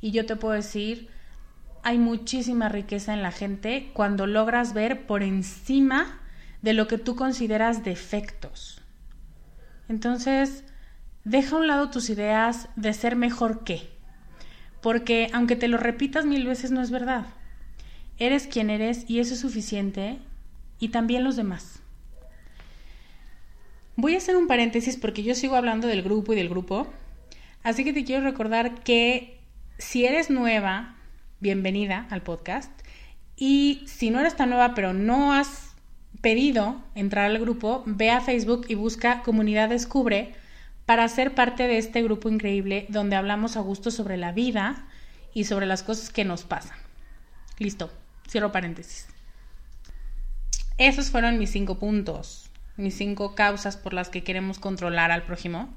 Y 0.00 0.10
yo 0.10 0.26
te 0.26 0.34
puedo 0.34 0.54
decir, 0.54 1.10
hay 1.82 1.98
muchísima 1.98 2.68
riqueza 2.68 3.12
en 3.12 3.22
la 3.22 3.32
gente 3.32 3.90
cuando 3.92 4.26
logras 4.26 4.72
ver 4.72 5.06
por 5.06 5.22
encima 5.22 6.20
de 6.62 6.72
lo 6.72 6.86
que 6.86 6.98
tú 6.98 7.16
consideras 7.16 7.84
defectos. 7.84 8.80
Entonces, 9.88 10.64
deja 11.24 11.56
a 11.56 11.58
un 11.58 11.66
lado 11.66 11.90
tus 11.90 12.08
ideas 12.08 12.68
de 12.76 12.92
ser 12.92 13.16
mejor 13.16 13.64
que, 13.64 13.90
porque 14.80 15.28
aunque 15.32 15.56
te 15.56 15.68
lo 15.68 15.76
repitas 15.76 16.24
mil 16.24 16.46
veces 16.46 16.70
no 16.70 16.80
es 16.80 16.90
verdad. 16.90 17.26
Eres 18.18 18.46
quien 18.46 18.70
eres 18.70 19.04
y 19.08 19.18
eso 19.18 19.34
es 19.34 19.40
suficiente 19.40 20.18
y 20.78 20.88
también 20.88 21.24
los 21.24 21.36
demás. 21.36 21.80
Voy 23.96 24.14
a 24.14 24.18
hacer 24.18 24.36
un 24.36 24.46
paréntesis 24.46 24.96
porque 24.96 25.22
yo 25.22 25.34
sigo 25.34 25.56
hablando 25.56 25.88
del 25.88 26.02
grupo 26.02 26.32
y 26.32 26.36
del 26.36 26.48
grupo, 26.48 26.86
así 27.64 27.84
que 27.84 27.92
te 27.92 28.04
quiero 28.04 28.22
recordar 28.22 28.82
que 28.82 29.40
si 29.78 30.06
eres 30.06 30.30
nueva 30.30 30.96
bienvenida 31.42 32.06
al 32.10 32.22
podcast. 32.22 32.70
Y 33.36 33.82
si 33.86 34.10
no 34.10 34.20
eres 34.20 34.36
tan 34.36 34.50
nueva, 34.50 34.74
pero 34.74 34.94
no 34.94 35.34
has 35.34 35.74
pedido 36.20 36.80
entrar 36.94 37.28
al 37.28 37.40
grupo, 37.40 37.82
ve 37.84 38.10
a 38.10 38.20
Facebook 38.20 38.66
y 38.68 38.76
busca 38.76 39.22
Comunidad 39.22 39.68
Descubre 39.68 40.36
para 40.86 41.08
ser 41.08 41.34
parte 41.34 41.66
de 41.66 41.78
este 41.78 42.00
grupo 42.00 42.28
increíble 42.28 42.86
donde 42.90 43.16
hablamos 43.16 43.56
a 43.56 43.60
gusto 43.60 43.90
sobre 43.90 44.16
la 44.16 44.30
vida 44.30 44.86
y 45.34 45.44
sobre 45.44 45.66
las 45.66 45.82
cosas 45.82 46.10
que 46.10 46.24
nos 46.24 46.44
pasan. 46.44 46.78
Listo, 47.58 47.90
cierro 48.28 48.52
paréntesis. 48.52 49.08
Esos 50.78 51.10
fueron 51.10 51.38
mis 51.38 51.50
cinco 51.50 51.80
puntos, 51.80 52.50
mis 52.76 52.94
cinco 52.94 53.34
causas 53.34 53.76
por 53.76 53.94
las 53.94 54.10
que 54.10 54.22
queremos 54.22 54.60
controlar 54.60 55.10
al 55.10 55.24
prójimo. 55.24 55.76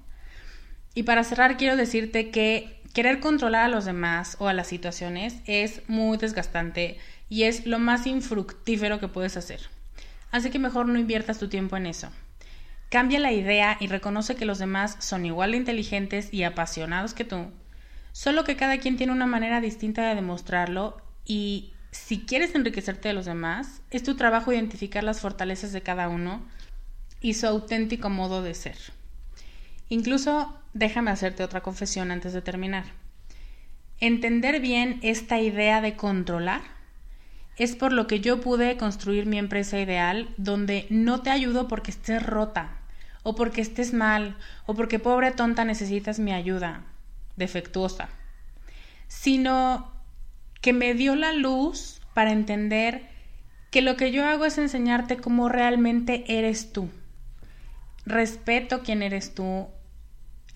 Y 0.93 1.04
para 1.04 1.23
cerrar 1.23 1.58
quiero 1.58 1.75
decirte 1.75 2.30
que 2.30 2.74
Querer 2.95 3.19
controlar 3.19 3.65
a 3.65 3.67
los 3.67 3.84
demás 3.84 4.38
o 4.39 4.47
a 4.47 4.53
las 4.53 4.67
situaciones 4.67 5.36
es 5.47 5.81
muy 5.89 6.17
desgastante 6.17 6.97
y 7.27 7.43
es 7.43 7.65
lo 7.65 7.77
más 7.77 8.08
infructífero 8.08 9.01
que 9.01 9.10
puedes 9.10 9.36
hacer. 9.36 9.60
Así 10.31 10.49
que 10.49 10.60
mejor 10.60 10.88
no 10.88 10.97
inviertas 10.97 11.38
tu 11.38 11.49
tiempo 11.49 11.75
en 11.75 11.88
eso. 11.88 12.10
Cambia 12.89 13.19
la 13.19 13.34
idea 13.34 13.75
y 13.81 13.88
reconoce 13.88 14.38
que 14.38 14.45
los 14.45 14.60
demás 14.60 14.95
son 14.99 15.25
igual 15.25 15.51
de 15.51 15.58
inteligentes 15.58 16.34
y 16.34 16.43
apasionados 16.43 17.13
que 17.13 17.25
tú, 17.25 17.51
solo 18.13 18.45
que 18.45 18.55
cada 18.55 18.77
quien 18.77 18.95
tiene 18.95 19.12
una 19.12 19.25
manera 19.25 19.60
distinta 19.60 20.08
de 20.08 20.15
demostrarlo 20.15 21.01
y 21.25 21.73
si 21.91 22.21
quieres 22.21 22.55
enriquecerte 22.55 23.10
de 23.10 23.13
los 23.13 23.26
demás, 23.26 23.82
es 23.91 24.03
tu 24.03 24.15
trabajo 24.15 24.53
identificar 24.53 25.03
las 25.03 25.19
fortalezas 25.19 25.74
de 25.74 25.82
cada 25.82 26.07
uno 26.07 26.45
y 27.19 27.34
su 27.34 27.45
auténtico 27.45 28.09
modo 28.09 28.41
de 28.41 28.53
ser. 28.53 28.78
Incluso 29.89 30.61
déjame 30.76 31.09
hacerte 31.09 31.43
otra 31.43 31.61
confesión 31.61 32.11
antes 32.11 32.34
de 32.34 32.41
terminar. 32.43 32.84
Entender 33.99 34.59
bien 34.59 34.99
esta 35.01 35.39
idea 35.39 35.82
de 35.82 35.95
controlar 35.95 36.61
es 37.57 37.78
por 37.78 37.93
lo 37.93 38.07
que 38.07 38.19
yo 38.19 38.41
pude 38.41 38.76
construir 38.76 39.26
mi 39.26 39.39
empresa 39.39 39.80
ideal 39.80 40.30
donde 40.36 40.86
no 40.89 41.21
te 41.21 41.30
ayudo 41.30 41.69
porque 41.69 41.91
estés 41.91 42.21
rota 42.21 42.78
o 43.23 43.36
porque 43.36 43.61
estés 43.61 43.93
mal 43.93 44.36
o 44.65 44.76
porque 44.76 44.99
pobre 44.99 45.32
tonta 45.32 45.63
necesitas 45.63 46.19
mi 46.19 46.34
ayuda 46.34 46.84
defectuosa, 47.38 48.09
sino 49.07 49.93
que 50.59 50.73
me 50.73 50.93
dio 50.93 51.15
la 51.15 51.32
luz 51.32 52.01
para 52.13 52.34
entender 52.34 53.07
que 53.71 53.82
lo 53.82 53.95
que 53.95 54.11
yo 54.11 54.26
hago 54.26 54.43
es 54.43 54.57
enseñarte 54.57 55.17
cómo 55.17 55.47
realmente 55.47 56.26
eres 56.28 56.73
tú. 56.73 56.89
Respeto 58.05 58.84
quién 58.84 59.01
eres 59.01 59.34
tú, 59.34 59.69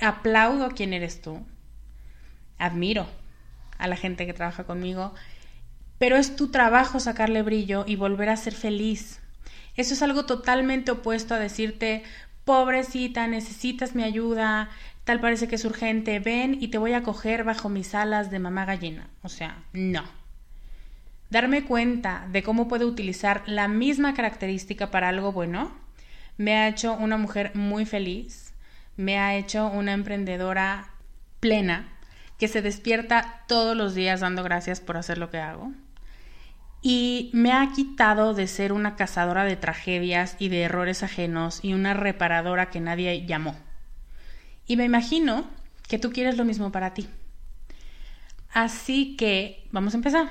aplaudo 0.01 0.69
quién 0.69 0.93
eres 0.93 1.21
tú, 1.21 1.45
admiro 2.57 3.07
a 3.77 3.87
la 3.87 3.95
gente 3.95 4.25
que 4.25 4.33
trabaja 4.33 4.65
conmigo 4.65 5.13
pero 5.99 6.15
es 6.15 6.35
tu 6.35 6.47
trabajo 6.47 6.99
sacarle 6.99 7.43
brillo 7.43 7.83
y 7.85 7.95
volver 7.97 8.29
a 8.29 8.37
ser 8.37 8.55
feliz. 8.55 9.19
Eso 9.75 9.93
es 9.93 10.01
algo 10.01 10.25
totalmente 10.25 10.91
opuesto 10.91 11.35
a 11.35 11.39
decirte, 11.39 12.03
pobrecita, 12.45 13.27
necesitas 13.27 13.93
mi 13.95 14.03
ayuda, 14.03 14.69
tal 15.03 15.19
parece 15.19 15.47
que 15.47 15.55
es 15.55 15.65
urgente, 15.65 16.19
ven 16.19 16.57
y 16.59 16.69
te 16.69 16.77
voy 16.77 16.93
a 16.93 17.03
coger 17.03 17.43
bajo 17.43 17.69
mis 17.69 17.93
alas 17.93 18.31
de 18.31 18.39
mamá 18.39 18.65
gallina. 18.65 19.09
O 19.21 19.29
sea, 19.29 19.63
no. 19.73 20.03
Darme 21.29 21.65
cuenta 21.65 22.27
de 22.31 22.43
cómo 22.43 22.67
puedo 22.67 22.87
utilizar 22.87 23.43
la 23.45 23.67
misma 23.67 24.13
característica 24.13 24.89
para 24.89 25.09
algo 25.09 25.31
bueno 25.31 25.71
me 26.37 26.55
ha 26.55 26.69
hecho 26.69 26.93
una 26.93 27.17
mujer 27.17 27.51
muy 27.53 27.85
feliz, 27.85 28.48
me 28.99 29.17
ha 29.17 29.37
hecho 29.37 29.67
una 29.67 29.93
emprendedora 29.93 30.89
plena, 31.39 31.87
que 32.37 32.49
se 32.49 32.61
despierta 32.61 33.45
todos 33.47 33.75
los 33.77 33.95
días 33.95 34.19
dando 34.19 34.43
gracias 34.43 34.81
por 34.81 34.97
hacer 34.97 35.17
lo 35.17 35.29
que 35.29 35.37
hago. 35.37 35.71
Y 36.81 37.29
me 37.31 37.53
ha 37.53 37.71
quitado 37.73 38.33
de 38.33 38.45
ser 38.47 38.73
una 38.73 38.97
cazadora 38.97 39.45
de 39.45 39.55
tragedias 39.55 40.35
y 40.37 40.49
de 40.49 40.63
errores 40.63 41.01
ajenos 41.01 41.61
y 41.63 41.73
una 41.73 41.93
reparadora 41.93 42.69
que 42.69 42.81
nadie 42.81 43.25
llamó. 43.25 43.55
Y 44.67 44.75
me 44.75 44.83
imagino 44.83 45.47
que 45.87 45.97
tú 45.97 46.11
quieres 46.11 46.35
lo 46.35 46.43
mismo 46.43 46.73
para 46.73 46.93
ti. 46.93 47.07
Así 48.51 49.15
que 49.15 49.65
vamos 49.71 49.93
a 49.93 49.97
empezar. 49.97 50.27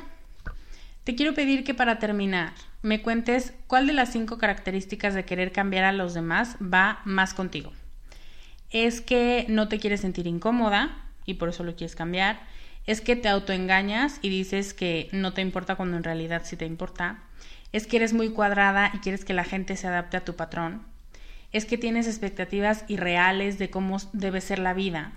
Te 1.05 1.15
quiero 1.15 1.33
pedir 1.33 1.65
que 1.65 1.73
para 1.73 1.99
terminar 1.99 2.53
me 2.83 3.01
cuentes 3.01 3.55
cuál 3.67 3.87
de 3.87 3.95
las 3.95 4.13
cinco 4.13 4.37
características 4.37 5.15
de 5.15 5.25
querer 5.25 5.53
cambiar 5.53 5.85
a 5.85 5.93
los 5.93 6.13
demás 6.13 6.59
va 6.61 7.01
más 7.07 7.33
contigo. 7.33 7.73
¿Es 8.71 9.01
que 9.01 9.47
no 9.49 9.69
te 9.69 9.79
quieres 9.79 10.01
sentir 10.01 10.27
incómoda 10.27 11.05
y 11.25 11.35
por 11.35 11.49
eso 11.49 11.65
lo 11.65 11.75
quieres 11.77 11.97
cambiar? 11.97 12.41
¿Es 12.87 13.01
que 13.01 13.17
te 13.17 13.29
autoengañas 13.29 14.19
y 14.23 14.29
dices 14.29 14.75
que 14.75 15.09
no 15.13 15.33
te 15.33 15.43
importa 15.43 15.77
cuando 15.77 15.97
en 15.97 16.05
realidad 16.05 16.43
sí 16.45 16.57
te 16.57 16.67
importa? 16.67 17.23
¿Es 17.73 17.87
que 17.87 17.97
eres 17.97 18.13
muy 18.13 18.31
cuadrada 18.31 18.91
y 18.95 18.99
quieres 18.99 19.25
que 19.25 19.35
la 19.35 19.45
gente 19.45 19.77
se 19.77 19.87
adapte 19.87 20.17
a 20.17 20.25
tu 20.25 20.37
patrón? 20.37 20.83
¿Es 21.53 21.65
que 21.65 21.79
tienes 21.79 22.07
expectativas 22.07 22.85
irreales 22.89 23.59
de 23.59 23.71
cómo 23.71 23.99
debe 24.13 24.41
ser 24.41 24.59
la 24.59 24.75
vida? 24.75 25.13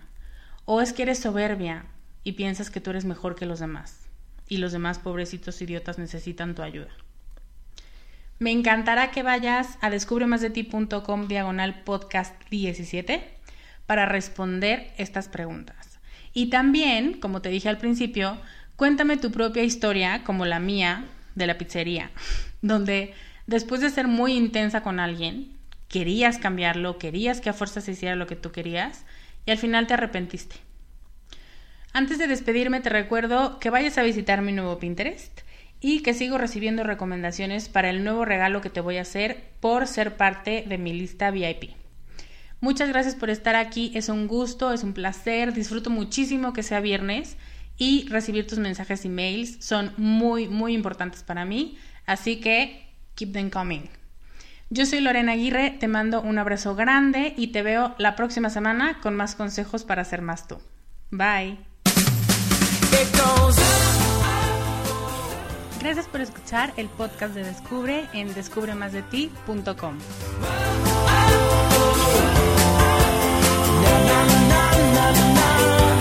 ¿O 0.65 0.81
es 0.81 0.93
que 0.93 1.03
eres 1.03 1.19
soberbia 1.19 1.85
y 2.23 2.33
piensas 2.33 2.69
que 2.69 2.81
tú 2.81 2.91
eres 2.91 3.05
mejor 3.05 3.35
que 3.35 3.45
los 3.45 3.59
demás? 3.59 4.01
y 4.51 4.57
los 4.57 4.73
demás 4.73 4.99
pobrecitos 4.99 5.61
idiotas 5.61 5.97
necesitan 5.97 6.55
tu 6.55 6.61
ayuda. 6.61 6.89
Me 8.37 8.51
encantará 8.51 9.09
que 9.09 9.23
vayas 9.23 9.77
a 9.79 9.89
descubremasdeti.com 9.89 11.27
diagonal 11.29 11.83
podcast 11.83 12.35
17 12.49 13.23
para 13.91 14.05
responder 14.05 14.93
estas 14.95 15.27
preguntas. 15.27 15.99
Y 16.31 16.49
también, 16.49 17.19
como 17.19 17.41
te 17.41 17.49
dije 17.49 17.67
al 17.67 17.77
principio, 17.77 18.37
cuéntame 18.77 19.17
tu 19.17 19.31
propia 19.33 19.63
historia, 19.63 20.23
como 20.23 20.45
la 20.45 20.61
mía, 20.61 21.03
de 21.35 21.45
la 21.45 21.57
pizzería, 21.57 22.09
donde 22.61 23.13
después 23.47 23.81
de 23.81 23.89
ser 23.89 24.07
muy 24.07 24.31
intensa 24.31 24.81
con 24.81 25.01
alguien, 25.01 25.57
querías 25.89 26.37
cambiarlo, 26.37 26.99
querías 26.99 27.41
que 27.41 27.49
a 27.49 27.53
fuerza 27.53 27.81
se 27.81 27.91
hiciera 27.91 28.15
lo 28.15 28.27
que 28.27 28.37
tú 28.37 28.53
querías 28.53 29.03
y 29.45 29.51
al 29.51 29.57
final 29.57 29.87
te 29.87 29.95
arrepentiste. 29.95 30.55
Antes 31.91 32.17
de 32.17 32.27
despedirme 32.27 32.79
te 32.79 32.89
recuerdo 32.89 33.59
que 33.59 33.71
vayas 33.71 33.97
a 33.97 34.03
visitar 34.03 34.41
mi 34.41 34.53
nuevo 34.53 34.79
Pinterest 34.79 35.41
y 35.81 36.01
que 36.01 36.13
sigo 36.13 36.37
recibiendo 36.37 36.85
recomendaciones 36.85 37.67
para 37.67 37.89
el 37.89 38.05
nuevo 38.05 38.23
regalo 38.23 38.61
que 38.61 38.69
te 38.69 38.79
voy 38.79 38.99
a 38.99 39.01
hacer 39.01 39.49
por 39.59 39.85
ser 39.85 40.15
parte 40.15 40.63
de 40.65 40.77
mi 40.77 40.93
lista 40.93 41.29
VIP. 41.29 41.80
Muchas 42.61 42.89
gracias 42.89 43.15
por 43.15 43.31
estar 43.31 43.55
aquí, 43.55 43.91
es 43.95 44.07
un 44.07 44.27
gusto, 44.27 44.71
es 44.71 44.83
un 44.83 44.93
placer, 44.93 45.51
disfruto 45.51 45.89
muchísimo 45.89 46.53
que 46.53 46.61
sea 46.61 46.79
viernes 46.79 47.35
y 47.75 48.07
recibir 48.07 48.45
tus 48.45 48.59
mensajes 48.59 49.03
y 49.03 49.09
mails 49.09 49.57
son 49.59 49.91
muy, 49.97 50.47
muy 50.47 50.75
importantes 50.75 51.23
para 51.23 51.43
mí, 51.43 51.79
así 52.05 52.39
que 52.39 52.87
keep 53.15 53.33
them 53.33 53.49
coming. 53.49 53.89
Yo 54.69 54.85
soy 54.85 55.01
Lorena 55.01 55.31
Aguirre, 55.31 55.71
te 55.71 55.87
mando 55.87 56.21
un 56.21 56.37
abrazo 56.37 56.75
grande 56.75 57.33
y 57.35 57.47
te 57.47 57.63
veo 57.63 57.95
la 57.97 58.15
próxima 58.15 58.51
semana 58.51 58.99
con 59.01 59.15
más 59.15 59.33
consejos 59.35 59.83
para 59.83 60.05
ser 60.05 60.21
más 60.21 60.47
tú. 60.47 60.59
Bye. 61.09 61.57
Gracias 65.81 66.05
por 66.05 66.21
escuchar 66.21 66.73
el 66.77 66.87
podcast 66.89 67.33
de 67.33 67.43
Descubre 67.43 68.07
en 68.13 68.33
descubremasdeti.com. 68.35 69.97
na 74.95 75.05
na 75.17 75.25
na 75.37 76.00